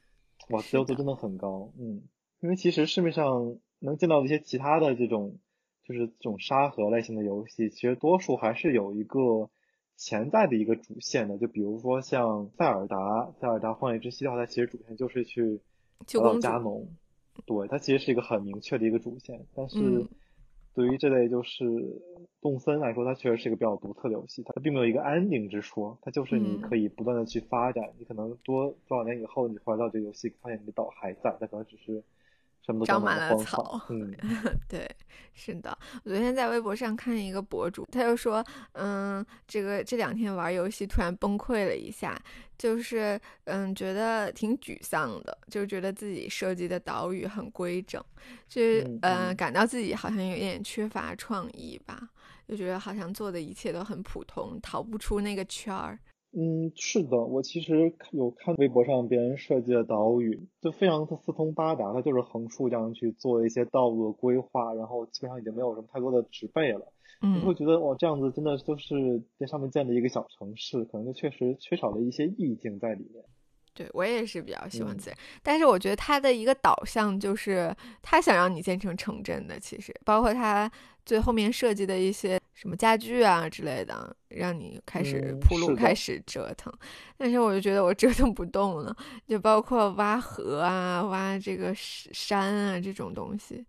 [0.51, 1.73] 哇，自由度真的很高。
[1.79, 2.03] 嗯，
[2.41, 5.39] 因为其实市面上能见到的一些其他的这种，
[5.87, 9.51] 就是这种沙盒类型的游戏，其实多数还是有一个。
[10.05, 15.61] 潜在的一个主线的，就比如说像塞尔达，塞尔达荒野之息的话，它其实主线就是去
[16.07, 16.89] 找到加农，
[17.47, 19.47] 对，它其实是一个很明确的一个主线。
[19.55, 20.05] 但是
[20.75, 21.65] 对于这类就是
[22.41, 32.03] 动森来说，它确实是一个比较独特的游戏，它并没有一个安定之说，它就是你可以不断的去发展，你可能多多少年以后你回到这个游戏，发现你的岛还在，它可能只是。
[32.87, 34.15] 长满了草， 嗯，
[34.69, 34.89] 对，
[35.35, 35.77] 是的。
[36.05, 42.17] 我昨天在微博上看一个博主，他就说，嗯，这个这两天玩游戏突然崩溃了一下，
[42.57, 48.03] 就是嗯，觉得挺沮丧的，就觉得自己设计的岛屿很规整，
[48.49, 52.09] 就是嗯，感到自己好像有点缺乏创意吧，
[52.47, 55.99] 就觉得好像做的一切都很普通，逃不出那个圈儿。
[56.35, 66.91] 嗯，是的，我其实有看微博上别人设计的岛屿，就非常的四通八达，它就是横竖这样去做一些道路的规划，然后基本上已经没有什么太多的植被了。
[67.21, 73.23] 嗯，你会觉得哦，这样子真的就是在上面建的一个小城市，可能就确实缺少了一些意境在里面。
[73.75, 80.71] 对我也是比较喜欢自然，但是我觉得它的一个导向就是它想让你建成城镇的，其实包括他
[81.05, 86.73] 最后面设计的一些什么家具啊之类的，让你开始铺路，开始折腾。
[87.17, 88.97] 但是我就觉得我折腾不动了，
[89.27, 93.65] 就包括挖河啊、挖这个山啊这种东西。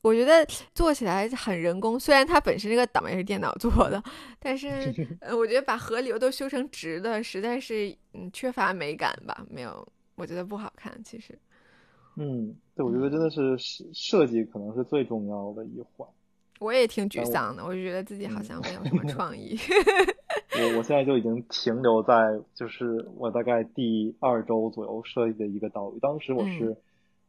[0.00, 4.00] 我觉得做起来很人工，虽然它本身这个岛也是电脑做的，
[4.38, 11.02] 但是 呃，我觉得把河流都修成直的，实在是嗯缺乏美感吧，没有，我觉得不好看。
[11.02, 11.36] 其实，
[12.14, 16.08] 嗯，对，我觉得真的是设设计可能是最重要的一环。
[16.58, 19.56] 我也挺沮丧的，我就觉得自己好像没有什么 创意。
[20.54, 26.76] 我我现在就已经停留在就是我大概第二周左右设计的一个岛屿，当时我是。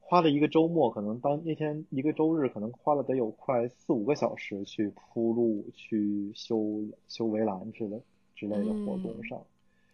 [0.02, 8.02] 花了一个周末，可能当那天一个周日，可能花了得有快四五个小时去铺路、去修修围栏之类
[8.36, 9.40] 之类的活动上。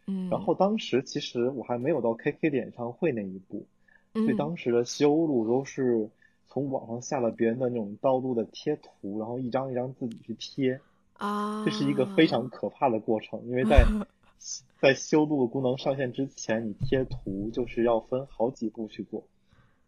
[0.07, 0.29] 嗯。
[0.29, 3.65] 然后当时其实我还没有到 KK 的演唱会那一步，
[4.13, 6.09] 所以当时的修路都是
[6.55, 10.79] 从网上下了别人的那种道路的贴图，然后一张一张自己去贴。
[11.17, 11.65] 啊。
[11.65, 13.83] 这是一个非常可怕的过程，因为在
[14.79, 19.25] 在修路功能上线之前，你贴图就是要分好几步去做。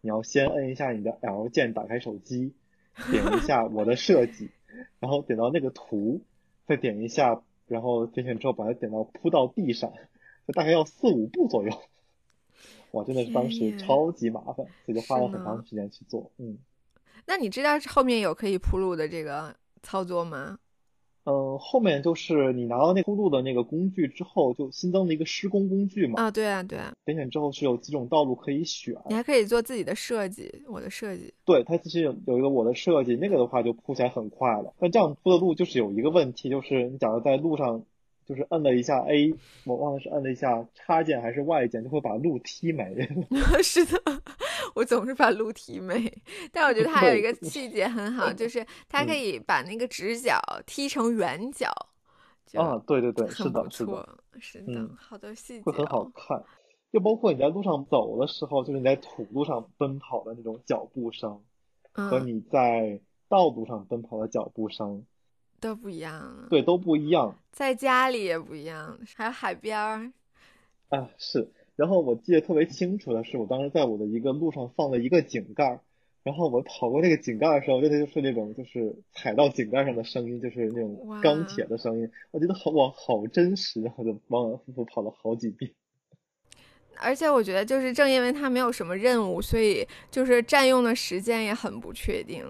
[0.01, 2.51] 你要先摁一下你的 L 键，打开手机，
[3.11, 4.49] 点一下 我的设计，
[4.99, 6.19] 然后点到那个图，
[6.65, 9.93] 再点一下，然后点选之后把它点到铺到地上，
[10.45, 11.71] 就大概要四五步左右。
[12.91, 16.31] 哇，真的是当时超级麻烦，所以就花了很长时间去做。
[16.37, 16.57] 嗯，
[17.25, 20.57] 那你知道后面有可以铺路的这个操作吗？
[21.25, 26.21] 嗯，后面就是你拿到那铺路的那个工具之后，就新增了一个施工工具嘛。
[26.21, 26.93] 啊，对啊，对啊。
[27.03, 31.33] 点选之后是有几种道路可以选，你还可以做自己的设计，我的设计。
[31.43, 34.73] 对，它其实有有一个我的设计，那个的话就铺起来很快了。
[34.79, 37.83] 但这样铺的路就是有一个问题，就是你假如在路上。
[38.27, 43.07] 就是摁了一下 A，我忘了是摁了一下插键还是 Y 键，就会把路踢没。
[43.63, 44.01] 是的，
[44.75, 46.11] 我总是把路踢没。
[46.51, 51.69] 但我觉得它有一个细节很好，就是它可以把那个直角踢成圆角。
[52.53, 56.43] 啊，对对对，是的，是的，是的，好多细节会很好看。
[56.91, 61.41] 就包括你在路上走的时候，就是你在土路上奔跑的那种脚步声，
[61.91, 65.05] 和你在道路上奔跑的脚步声
[65.59, 66.47] 都不一样。
[66.49, 67.35] 对，都不一样。
[67.51, 70.11] 在家里也不一样，还有海边儿。
[70.89, 71.51] 啊，是。
[71.75, 75.79] 然后我记得特别清楚的是，我当时在我的一个路上放了一个井盖，
[76.23, 85.71] 然后我跑过那个井盖的时候，真的就是那种就是踩到井盖上的声音，就是那种钢铁的声音，我觉得好哇，好真实，然后就往反复复跑了好几遍。
[86.99, 92.43] 而且我觉得，就是正因为它没有什么任务，所以就是占用的时间也很不确定。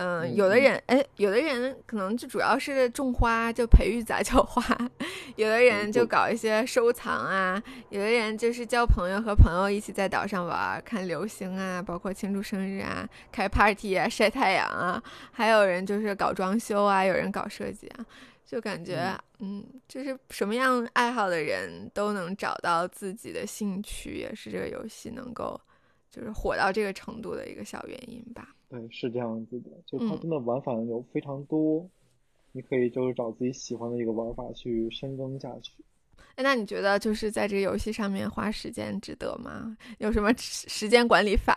[0.00, 4.62] 嗯，有的人哎，有的人可能就主要是种花，就培育杂交花；
[5.34, 18.06] 有的人就搞一些收藏啊；有的人就是交朋友，和朋友一起在岛上玩，看流星啊，包括庆祝生日啊、开 party 啊、晒太阳啊；还有人就是搞装修啊，有人搞设计啊。
[18.46, 25.60] 就感觉，嗯，就是什么样爱好的人都能找到自己的兴趣，也是这个游戏能够
[26.08, 28.48] 就是火到这个程度的一个小原因吧。
[28.68, 31.88] 对，是这样子的，就它真的玩法有非常多，
[32.52, 35.72] 你可以就是找自己喜欢的一个玩法去深耕下去。
[36.34, 39.76] 哎，那你觉得就是在这个游戏上面花时间值得吗？
[39.98, 41.56] 有什么时间管理法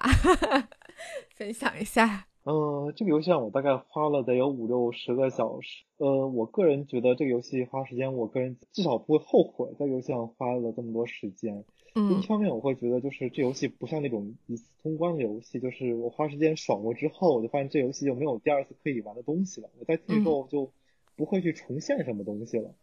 [1.36, 2.26] 分享一下？
[2.44, 5.84] 呃，这个游戏上我大概花了得有五六十个小时。
[5.98, 11.64] 呃，我个人觉得这个游戏花时间，我个人至少不会后悔在游戏上花了这么多时间。
[11.96, 12.20] 嗯。
[12.20, 19.70] 一方面我会觉得就是这游戏不像那种一次通关的游戏，就是我花时间爽过之后，我就发现这游戏就没有第二次可以玩的东西了。
[19.80, 20.72] 我在进去之后就
[21.16, 22.74] 不会去重现什么东西了。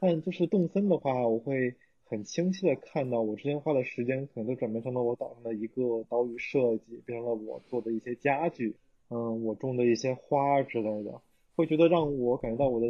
[0.00, 8.76] 但就是动森的话，我会很清晰的看到我之前花的时间可能都转变成了我岛上的一个岛屿设计，变成了我做的一些家具。
[9.10, 11.20] 嗯，我种的一些花之类的，
[11.54, 12.86] 会觉得让我感觉到我的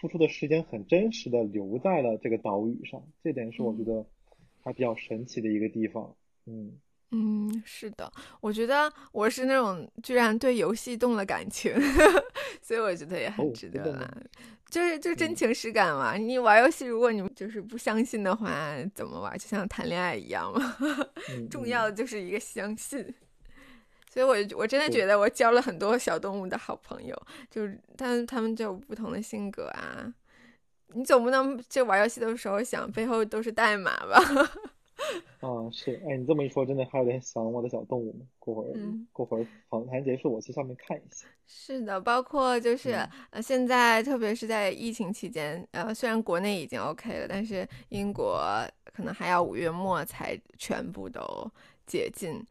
[0.00, 4.06] 付出的时间很真实的留在了这个岛屿上，这点是我觉得
[4.62, 6.14] 还比较神奇的一个地方。
[6.46, 6.72] 嗯
[7.12, 11.74] 嗯，是的，我觉得我是那种居然对游戏动了感情，
[12.62, 14.08] 所以我觉得也很值得啦。
[14.70, 16.14] 就是就真情实感嘛。
[16.16, 19.36] 你玩游戏，如果你就是不相信的话，怎么玩？
[19.36, 20.76] 就像谈恋爱一样嘛，
[21.50, 23.12] 重要的就是一个相信。
[24.08, 30.14] 所以，我我真的觉得我交了很多小动物的好朋友，就是他他们就有不同的性格啊。
[30.94, 34.18] 你总不能就玩游戏的时候想背后都是代码吧？
[35.40, 38.26] 啊，是，哎，你这么一说，真的还有点想我的小动物呢。
[38.38, 38.74] 过会儿，
[39.12, 41.26] 过会儿访谈结束，我去上面看一下。
[41.46, 42.90] 是的，包括就是
[43.30, 48.38] 呃，现在特别是在疫情期间，呃，虽然国内已经 OK 了，但是英国
[48.92, 51.50] 可能还要五月末才全部都
[51.86, 52.44] 解禁。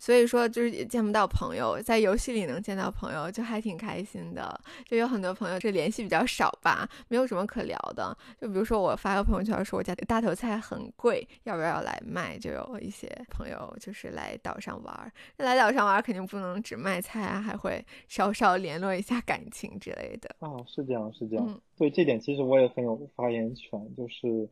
[0.00, 4.58] 所以说，就是也见不到朋友，在游戏里能见到朋友，就还挺开心的。
[4.86, 8.16] 就有很多朋友，这联系比较少吧，没有什么可聊的。
[8.40, 12.38] 就比如说，我发个朋友圈说我家大头菜很贵，要不要来卖？
[12.38, 20.34] 就有一些朋友就是来岛上玩，来岛上玩肯定不能只卖菜啊，还会稍稍联络一下感情之类的。
[20.38, 21.60] 哦，是这样，是这样。
[21.76, 24.48] 对这点，其实我也很有发言权，就是。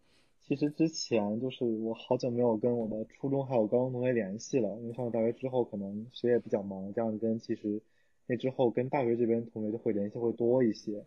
[0.48, 7.82] 其实之前就是我好久没有跟我的初中还有高中同学联系了，因为上了大学之后可能学业比较忙，这样跟其实
[8.26, 11.04] 那之后跟大学这边同学就会联系会多一些。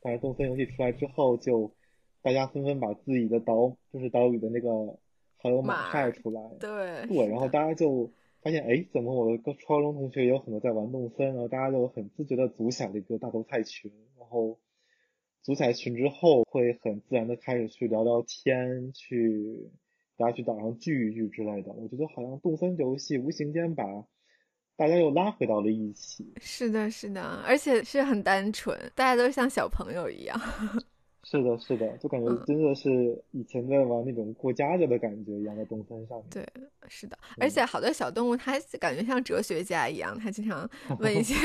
[0.00, 1.70] 但是动森游戏出来之后，就
[2.20, 4.98] 大家纷纷把自己的岛就是岛屿的那个
[5.36, 8.10] 好友码晒出来，对对，然后大家就
[8.42, 14.58] 发现哎，怎么我的高初中同学也有很多在玩动森，然后大家就很自觉的组起来了一个大头菜群，然后。
[15.42, 19.70] 组起来群之后，会很自然的开始去聊聊天，去
[20.16, 21.72] 大家去岛上聚一聚之类的。
[21.72, 23.84] 我觉得好像动森游戏无形间把
[24.76, 26.34] 大家又拉回到了一起。
[26.40, 30.40] 是的，是的，而且是很单纯，大家都像小朋友一样。
[31.30, 36.26] 是的，是的，就感觉真的是以前在玩那种过家家的感觉一样，在动森上面。
[36.28, 36.44] 对，
[36.88, 40.68] 是的，而且好多小动物，它感觉像哲学家一样，它经常
[40.98, 41.36] 问一些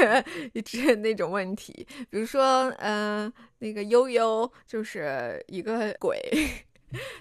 [0.53, 6.19] 一直那种问题，比如说，嗯，那个悠悠就是一个鬼。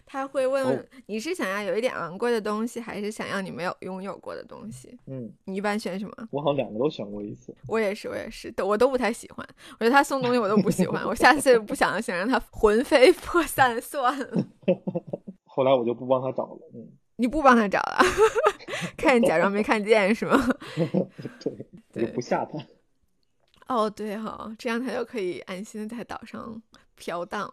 [0.05, 4.99] 他会问你是想要有一点昂贵的东西，还是想要你没有拥有过的东西？
[5.07, 6.29] 嗯，你一般选什么？
[6.31, 7.55] 我好像两个都选过一次。
[7.69, 9.47] 我也是，我也是，都我都不太喜欢。
[9.79, 14.47] 我觉得他送东西我都不喜欢，我下次不想想让他魂飞魄散算了。
[15.45, 16.71] 后来我就不帮他找了。
[16.75, 17.99] 嗯，你不帮他找了？
[18.97, 20.37] 看假装没看见是吗？
[21.93, 22.59] 对，就不吓他。
[23.69, 26.61] 哦，对哈，这样他就可以安心的在岛上
[26.97, 27.53] 飘荡。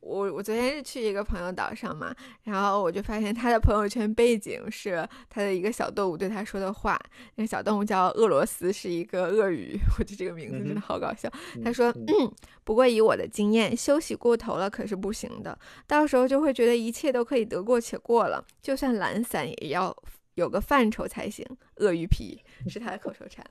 [0.00, 6.98] 我我昨天是去一个朋友岛上嘛，然后我就发现他的朋友圈背景是他的一个小动物对他说的话，
[7.34, 11.30] 那个小动物叫俄罗斯，是一个鳄鱼，我觉得这个名字真的好搞笑。
[11.62, 12.32] 他说：“嗯，
[12.64, 19.94] 不过以我的经验，休息过头了可是不行的，到时候就会觉得一切都可以得过且过了，就算懒散也要
[20.34, 21.46] 有个范畴才行。”
[21.76, 23.44] 鳄鱼皮是他的口头禅。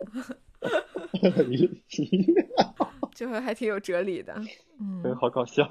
[0.62, 2.26] 鳄鱼皮，
[3.16, 4.34] 就会还挺有哲理的。
[4.82, 5.68] 嗯，好搞笑。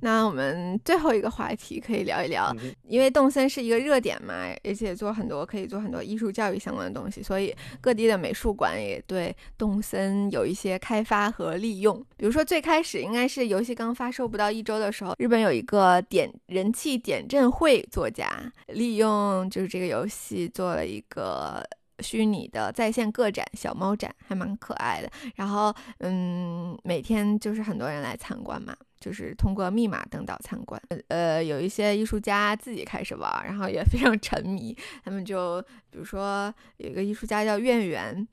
[0.00, 2.54] 那我们最后一个话题可以聊一聊，
[2.88, 4.32] 因为动森是一个热点嘛，
[4.64, 11.94] 而且做很多可以做很多艺术教育相关的东西，所以各地的美术馆也对动森有一些开发和利用。
[12.16, 18.30] 比如说最开始应该是游戏刚发售不到一周的时候，日本有一个点人气点阵会作家，
[18.68, 21.62] 利用就是这个游戏做了一个
[22.00, 25.10] 虚拟的在线个展小猫展，还蛮可爱的。
[25.34, 28.76] 然后嗯，每天就是很多人来参观嘛。
[28.98, 34.76] 就是通过密码登岛参观，呃，有一些艺术家自己开始玩，然后也非常沉迷。
[35.04, 38.26] 他们就比如说有一个艺术家叫苑园，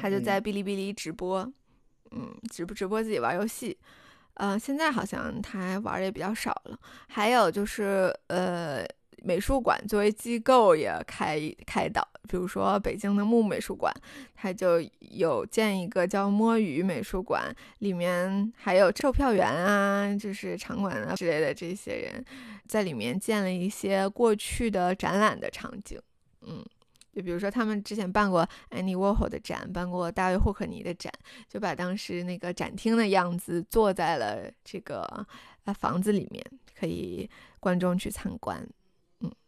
[0.00, 1.40] 他就在哔哩哔哩直播，
[2.12, 3.76] 嗯，直播直播自己玩游戏。
[4.34, 6.78] 呃，现在好像他玩的也比较少了。
[7.08, 8.86] 还有就是呃。
[9.24, 13.92] 美术馆作为机构也开开导，比如说北京的木美术馆，
[14.34, 22.24] 它就有建一个叫摸鱼美术馆，里面还有售票员啊，就是场馆啊之类的这些人，
[22.66, 26.00] 在里面建了一些过去的展览的场景，
[26.40, 26.64] 嗯，
[27.14, 31.12] 就比如说他们之前办过安妮沃霍的展，办过大卫霍克尼的展，
[31.48, 35.26] 就把当时那个展厅的样子做在了这个
[35.64, 36.44] 呃房子里面，
[36.78, 37.28] 可以
[37.60, 38.66] 观众去参观。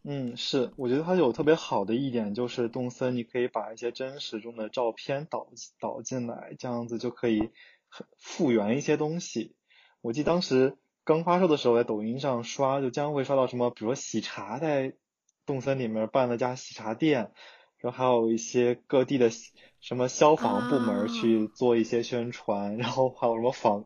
[0.03, 5.47] 嗯，是，我觉得它有特别好的一点就是动森，你可以把一些真实中的照片导
[5.79, 7.49] 导进来，这样子就可以
[8.17, 9.55] 复原一些东西。
[10.01, 14.93] 我记得当时刚发售的时候，在抖音上刷，就将会刷到什么，比如说喜茶在
[15.45, 17.31] 动森里面办了家喜茶店，
[17.79, 19.31] 然后还有一些各地的
[19.79, 23.85] 什么消防部门去做一些宣传，然后还有什么防。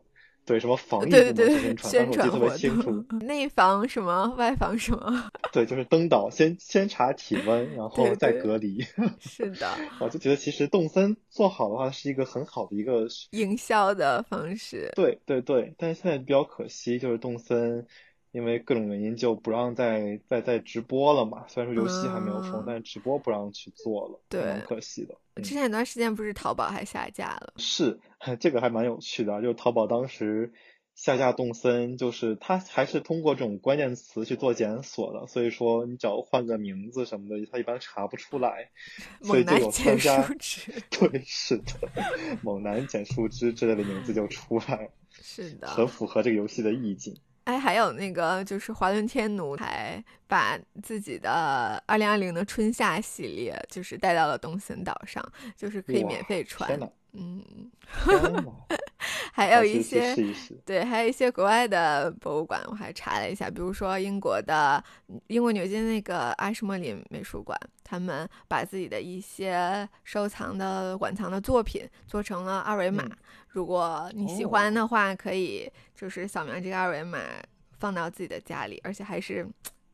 [0.50, 2.90] 对什么防疫对对对宣传，特别清楚。
[3.20, 5.30] 内防什么，外防什么？
[5.52, 8.84] 对，就是登岛先先查体温，然后再隔离。
[9.20, 9.68] 是的，
[10.00, 14.90] 我就觉得其实动森做好的话是一个很好的一个营销的方式。
[14.96, 17.86] 对对对，但是现在比较可惜，就是动森。
[18.32, 21.44] 因为各种原因就不让再再再直播了嘛。
[21.48, 25.16] 虽然说游戏还没有封，但是直播不让去做了，对，蛮可惜的。
[25.40, 27.54] 之前有段时间不是淘宝还下架了？
[27.56, 27.98] 是，
[28.40, 29.40] 这个还蛮有趣的。
[29.42, 30.52] 就是淘宝当时
[30.94, 38.70] 下架动森，就是它还是通过这种关键词去做检索的，所以说你只要换个名字什么的，它一般查不出来。
[39.22, 40.72] 猛男减树枝。
[40.90, 41.90] 对，是的，
[42.42, 44.90] 猛男捡树枝之类的名字就出来了。
[45.10, 47.16] 是的，很符合这个游戏的意境。
[47.44, 55.24] 哎，还有那个就是华伦天奴还把自己的二零二零的春夏系列就是带到了东森岛上，
[55.56, 56.78] 就是可以免费穿。
[57.12, 57.42] 嗯，
[59.32, 60.14] 还有一些
[60.64, 64.82] 对，还有一些国外的博物馆，我还查了一下，比如说英国的
[65.28, 73.04] 英国牛津那个阿什莫林美术馆，他们把自己的一些收藏的馆藏的作品做成了二维码。
[73.48, 77.18] 如果你喜欢的话，可以就是扫描这个二维码
[77.78, 79.46] 放到自己的家里，而且还是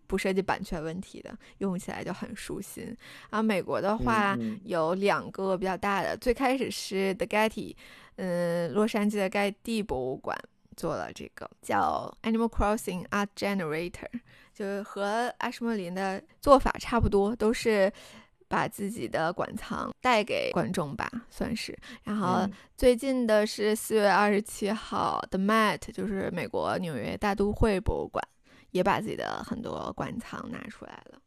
[0.06, 2.84] 不涉及版权问题的，用起来就很舒心。
[3.30, 7.74] 然后美国的话有两个比较大的，最开始是 The Getty，
[8.16, 10.36] 嗯，洛杉矶的盖蒂博物馆
[10.76, 14.08] 做了这个叫 Animal Crossing Art Generator，
[14.54, 17.92] 就是和阿什莫林的做法差不多，都是。
[18.48, 21.76] 把自己的馆藏带给观众吧，算是。
[22.04, 28.24] 然后最近的是四月二十七号的 Met，就是美国纽约大都会博物馆，
[28.76, 31.18] 也把自己的很多馆藏拿出来了。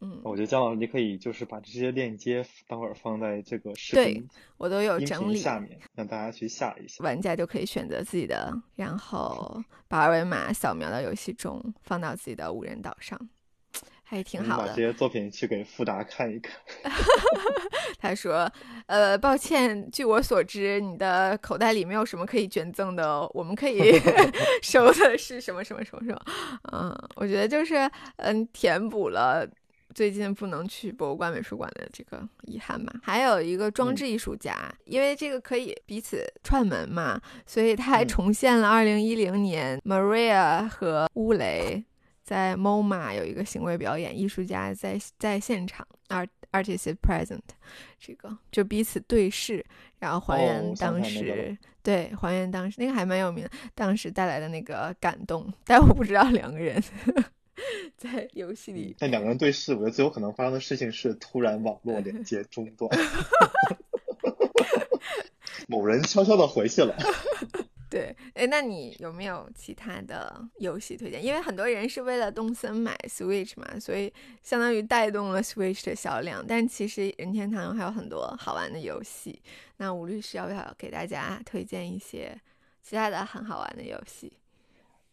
[0.00, 7.02] 嗯，我觉得姜老师你可以就是把这些链接等会儿放在这个视频，对我都有整理下面，让大家去下一下。
[7.02, 13.18] 玩家就可以选择自己的，然后把二维码扫描到游戏中，放到自己的无人岛上。
[14.08, 14.68] 还挺好的。
[14.68, 16.56] 把这些作品去给富达看一看。
[18.00, 18.50] 他说
[18.86, 23.28] ：“呃，抱歉，据我所知，你的口袋里没有什么可以捐赠的。
[23.34, 24.00] 我们可以
[24.62, 26.20] 收的是什么什么什么什么？
[26.72, 29.46] 嗯，我觉得就是嗯，填补了
[29.94, 32.90] 最近不能去博物馆、美术馆的这个遗憾嘛。
[33.02, 34.56] 还有一个装置艺术家，
[34.86, 41.84] 因为这个可以彼此串门嘛，所以他还重现了二零一零年 Maria 和乌雷。”
[42.28, 47.40] 在 MoMA 有一个行为表演，艺术家在在现场，而 artist present，
[47.98, 49.64] 这个就彼此对视，
[49.98, 55.50] 然后还原当时，对，还原当时那个还蛮有名的，当时带来的那个感动。
[55.64, 56.78] 但我不知道两个人
[57.96, 62.90] 在游戏里，但两个人对视，我觉得最有可能发生的事情是突然网络连接中断，
[65.66, 66.94] 某人悄悄的回去了。
[67.90, 71.24] 对，哎，那你有没有其他的游戏推荐？
[71.24, 74.12] 因为很多人是为了动森买 Switch 嘛，所以
[74.42, 76.44] 相当于带动了 Switch 的销量。
[76.46, 79.40] 但其实任天堂还有很多好玩的游戏。
[79.78, 82.38] 那吴律师要不要给大家推荐一些
[82.82, 84.34] 其他的很好玩的游戏？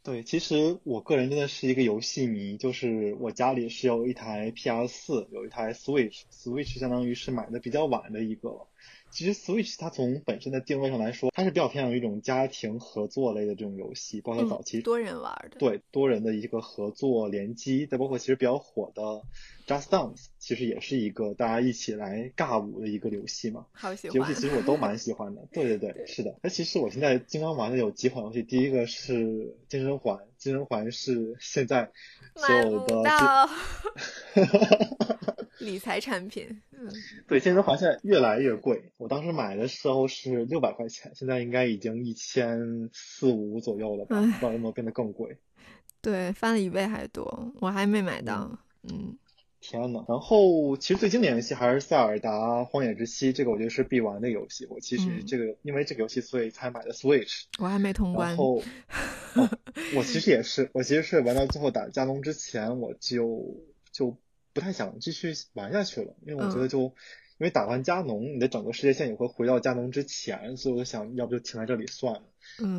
[0.03, 8.67] 对，其实我个人真的是一个游戏迷，就是我家里是有一台 PS 四，有一台 Switch，Switch 相当于是买的比较晚的一个。
[9.16, 19.22] 其实 Switch 它从本身的定位上来说，它是比较偏向于一种家庭合作类的这种游戏，包括早期多人玩的，对多人的一个合作联机，再包括其实比较火的
[19.66, 23.68] Just Dance，其实也是一个大家一起来尬舞的一个游戏嘛。
[23.72, 24.18] 好喜欢。
[24.18, 26.36] 游戏其实我都蛮喜欢的， 对对对，是的。
[26.43, 31.89] 那其实我现在经常玩的有几款游戏，第一个是健身环，健身环是现在
[32.36, 33.01] 所有的。
[35.60, 36.89] 理财产品，嗯，
[37.28, 38.91] 对，健身环现在越来越贵。
[38.97, 44.20] 我当时买的时候是六百块钱，现在应该已经一千四五左右了吧？
[44.20, 45.38] 不知道有没有变得更贵？
[46.01, 48.60] 对，翻了一倍还多，我还没买到。
[48.84, 49.18] 嗯，
[49.62, 54.68] 天呐，然后其实最经典游戏还是《塞尔达：荒野之息》，这个我觉得是必玩的游戏。
[54.70, 57.43] 我其实这个因为这个游戏所以才买的 Switch。
[57.60, 58.28] 我还没通关。
[58.28, 58.62] 然后，
[59.95, 64.18] 我其实也是，我其实是玩到最后打加农之前，我就就。
[64.56, 66.80] 不太想继续玩下去了，因为我觉得就
[67.38, 72.24] 因为打完加农，你的整个世界线也会回到加农之前，所以我想要不就停在这里算了。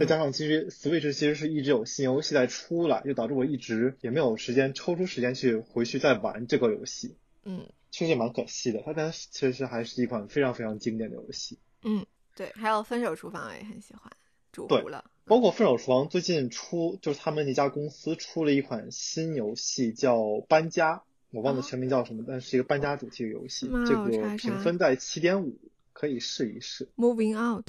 [0.01, 7.15] 再加上其实 Switch 其实是一直有新游戏在出来，就导致我一直也没有时间抽出时间去回去再玩这个游戏。
[7.45, 8.81] 嗯，确实蛮可惜的。
[8.83, 11.59] 它但其实还是一款非常非常经典的游戏。
[11.83, 14.11] 嗯，对，还有分手厨房我也很喜欢，
[14.51, 15.05] 主服了。
[15.27, 21.03] 包括分手厨房最近出，就是他们那家公司出了一款新游戏叫搬家。
[21.31, 25.59] 我忘了全名叫什么，但是一个搬家主题的游戏，这个评分在七点五，
[25.93, 26.89] 可以试一试。
[26.97, 27.69] Moving Out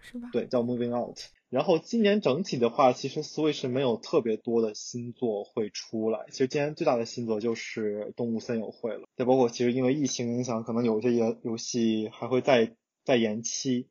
[0.00, 0.30] 是吧？
[0.32, 1.18] 对，叫 Moving Out。
[1.50, 6.26] 然后今年整体的话，其实 Switch 没有特别多的新作会出来。
[6.30, 9.08] 其实今年最大的新作就是《动物森友会》了。
[9.16, 13.88] 再包括其实因为疫情影响，可能有些游游戏还会再再延期，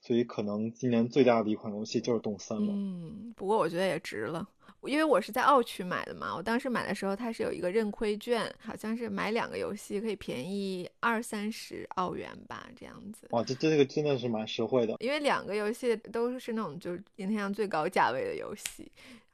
[0.00, 2.72] 所以可能今年最大的一款游戏就是《动森》了。
[2.72, 4.48] 嗯，不过我觉得也值了。
[4.84, 13.26] 因为我是在奥区买的嘛，我当时买的时候它是有一个认亏券，好像是买两个游戏可以便宜二三十澳元吧，这样子。
[13.32, 14.96] 哇，这这个真的是蛮实惠的。
[15.00, 18.90] 因为两个游戏都是那种就是任天堂最高价位的游戏，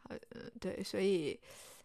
[0.09, 0.19] 嗯，
[0.59, 1.39] 对，所以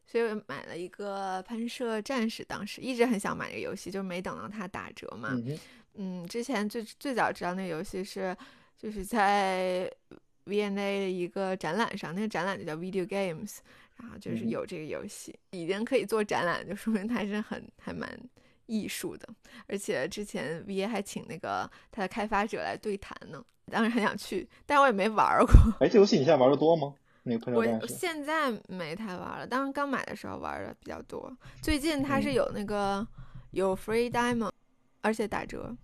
[0.07, 5.39] 所以买了一个喷射战士，当时一直很想买这个游戏，就没等到它打折嘛。
[5.93, 8.35] 嗯，之前最最早知道那个游戏是
[8.81, 9.91] 就是在。
[10.45, 13.57] V&A 的一个展览上，那个展览就叫 Video Games，
[13.97, 18.09] 然后就是有这个游戏，已经可以做展览，就说明它是很还蛮
[18.65, 19.29] 艺术的。
[19.67, 25.53] 而且之前 V&A 还请那个它的开发者来对谈呢，当时很想去，但是我也没玩过。
[25.79, 26.95] 哎，这游戏你现在玩的多吗？
[27.21, 31.31] 那个我现在没太玩了，当时刚买的时候玩的比较多。
[31.61, 33.07] 最近它是有那个
[33.51, 34.51] 有 Free Diamond，
[35.01, 35.77] 而且打折。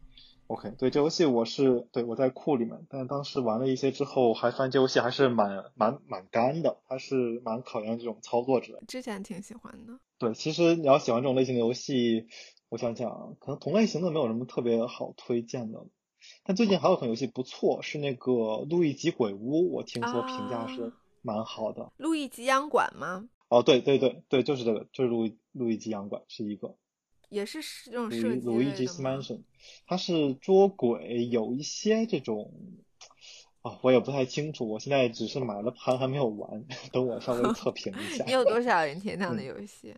[0.47, 8.81] OK，对这游戏我是对我在库里面，但当时玩了一些之后，还发现这游戏还是蛮蛮蛮干的，它是蛮考验这种操作者。
[8.87, 9.99] 之前挺喜欢的。
[10.17, 12.27] 对，其实你要喜欢这种类型的游戏，
[12.69, 15.85] 我想想，可能同类型的没有什么特别好推荐的。
[16.43, 18.31] 但最近还有款游戏不错，是那个
[18.69, 21.91] 《路易吉鬼屋》，我听说评价是蛮好的。
[21.97, 23.27] 路易吉洋馆吗？
[23.49, 26.75] 哦，对对对对，就是这个，就是路路易吉洋馆是一个。
[27.29, 29.43] 也是这种设计鲁伊吉斯曼森，
[29.85, 32.53] 它是捉鬼，有一些这种
[33.61, 34.69] 啊，我也不太清楚。
[34.69, 38.23] 我现在只是买了盘，还没有玩，等我稍微测评一下。
[38.27, 39.93] 你有多少任天堂的游戏？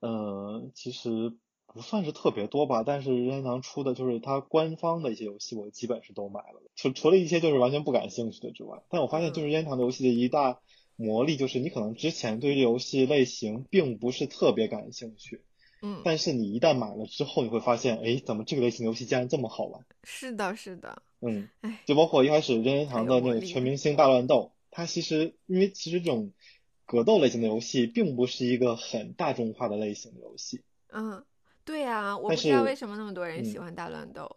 [0.00, 1.34] 呃，其实
[1.66, 6.62] 不算是特别多吧，但是任天堂出的就是它官方的一些游戏，我基本是都买了。
[6.74, 10.60] 除除了一些就是完全不感兴趣的之外，但我发现就是任天堂的游戏的一大
[10.96, 15.42] 魔力，就是你可能之前对这游戏类型并不是特别感兴趣。
[15.82, 19.84] 嗯，但是你一旦买了之后，你会发现，哎，怎么这个类型游戏竟然这么好玩？
[20.04, 21.02] 是的，是的。
[21.20, 26.32] 嗯，哎，就包括一开始任天堂的那个全明星大乱斗，它其实因为其实这种
[26.86, 30.62] 格斗类型的游戏并不是一个很大众化的类型的游戏。
[30.92, 31.24] 嗯，
[31.64, 34.36] 对呀，我不知道为什么那么多人喜欢大乱斗。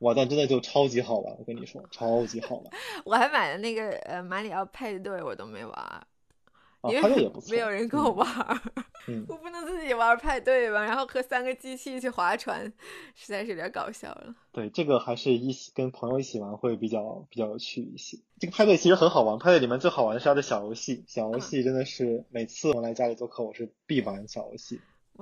[0.00, 2.64] 哇，但真的就超级好玩，我跟你说，超级好玩。
[3.04, 6.06] 我还买了那个呃马里奥派对，我都没玩。
[6.82, 8.60] 派对也 不，没有人跟我玩儿，
[9.08, 10.84] 嗯， 我不能自己玩派对吧？
[10.84, 12.72] 然后和三个机器一起划船，
[13.14, 14.34] 实在是有点搞笑了。
[14.52, 18.18] 对，这个还是一起跟朋友一起玩会比较比较有趣一些。
[18.38, 24.80] 这个派对其实很好玩，派对里面最好玩的是它的小游戏，小游戏真的是每次我来家里做客，我是必玩小游戏，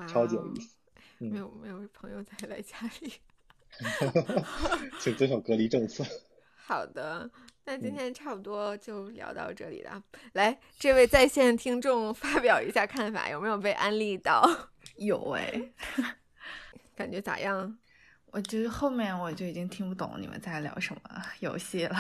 [0.09, 0.77] 超级有意思。
[1.19, 3.13] 没有没有朋友再来家里，
[5.01, 6.05] 请遵守隔离政策。
[6.55, 7.31] 好的，
[7.67, 10.01] 那今天差不多就聊到这里了。
[10.35, 14.49] 来，这位在线听众发表一下看法，有没有被安利到？
[14.97, 15.53] 有哎，
[16.95, 17.77] 感觉咋样？
[18.31, 21.01] 我觉得后面我就已经听不懂你们在聊什么
[21.41, 21.97] 游戏了，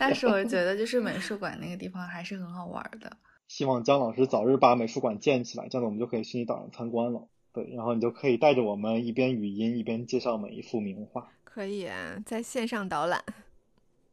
[0.00, 3.16] 但是我觉得就是美术馆那个地方还是很好玩的。
[3.46, 7.28] 希望姜老师早日把美术馆建起来，这样子我们就可以去你岛上参观了。
[7.52, 11.28] 对，然后你就可以带着我们一边语音一边介绍每一幅名画。
[11.44, 13.22] 可以啊，在线上导览，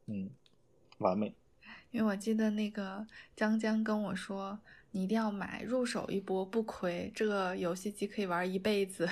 [0.09, 0.29] 嗯，
[0.97, 1.33] 完美。
[1.91, 3.05] 因为我记得那个
[3.35, 4.57] 江江跟我说，
[4.91, 9.07] 你一定要买，入手一波不亏，这个游戏机可以玩一辈子。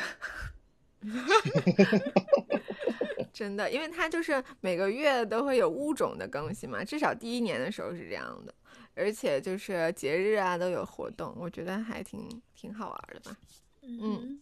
[3.31, 8.53] 真的，因为它就是每个月都会有物种的更新嘛，至少第一年的时候是这样的，
[8.95, 13.37] 而且就是节日啊都有活动，我觉得还挺挺好玩的吧。
[13.83, 14.41] 嗯。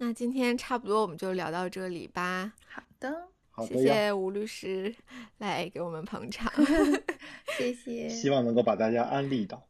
[0.00, 2.52] 那今天差不多我们就聊到这里吧。
[2.68, 3.26] 好的，
[3.66, 4.94] 谢谢吴律师
[5.38, 6.52] 来给我们捧场，
[7.56, 8.08] 谢谢。
[8.08, 9.62] 希望能够把大家安利到。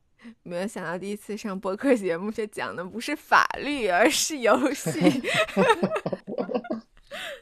[0.43, 4.91] 没有想到第一次上播客节目，却讲的不是法律，而是游戏。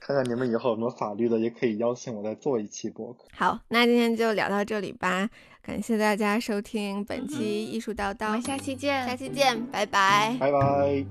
[0.00, 3.24] 看看你们以后有没有法律的，也可以邀请我再做一期播客。
[3.34, 5.28] 好，那今天就聊到这里吧。
[5.62, 11.04] 感谢大家收听本期艺术叨叨，我们下期见，下期见，拜拜，拜拜。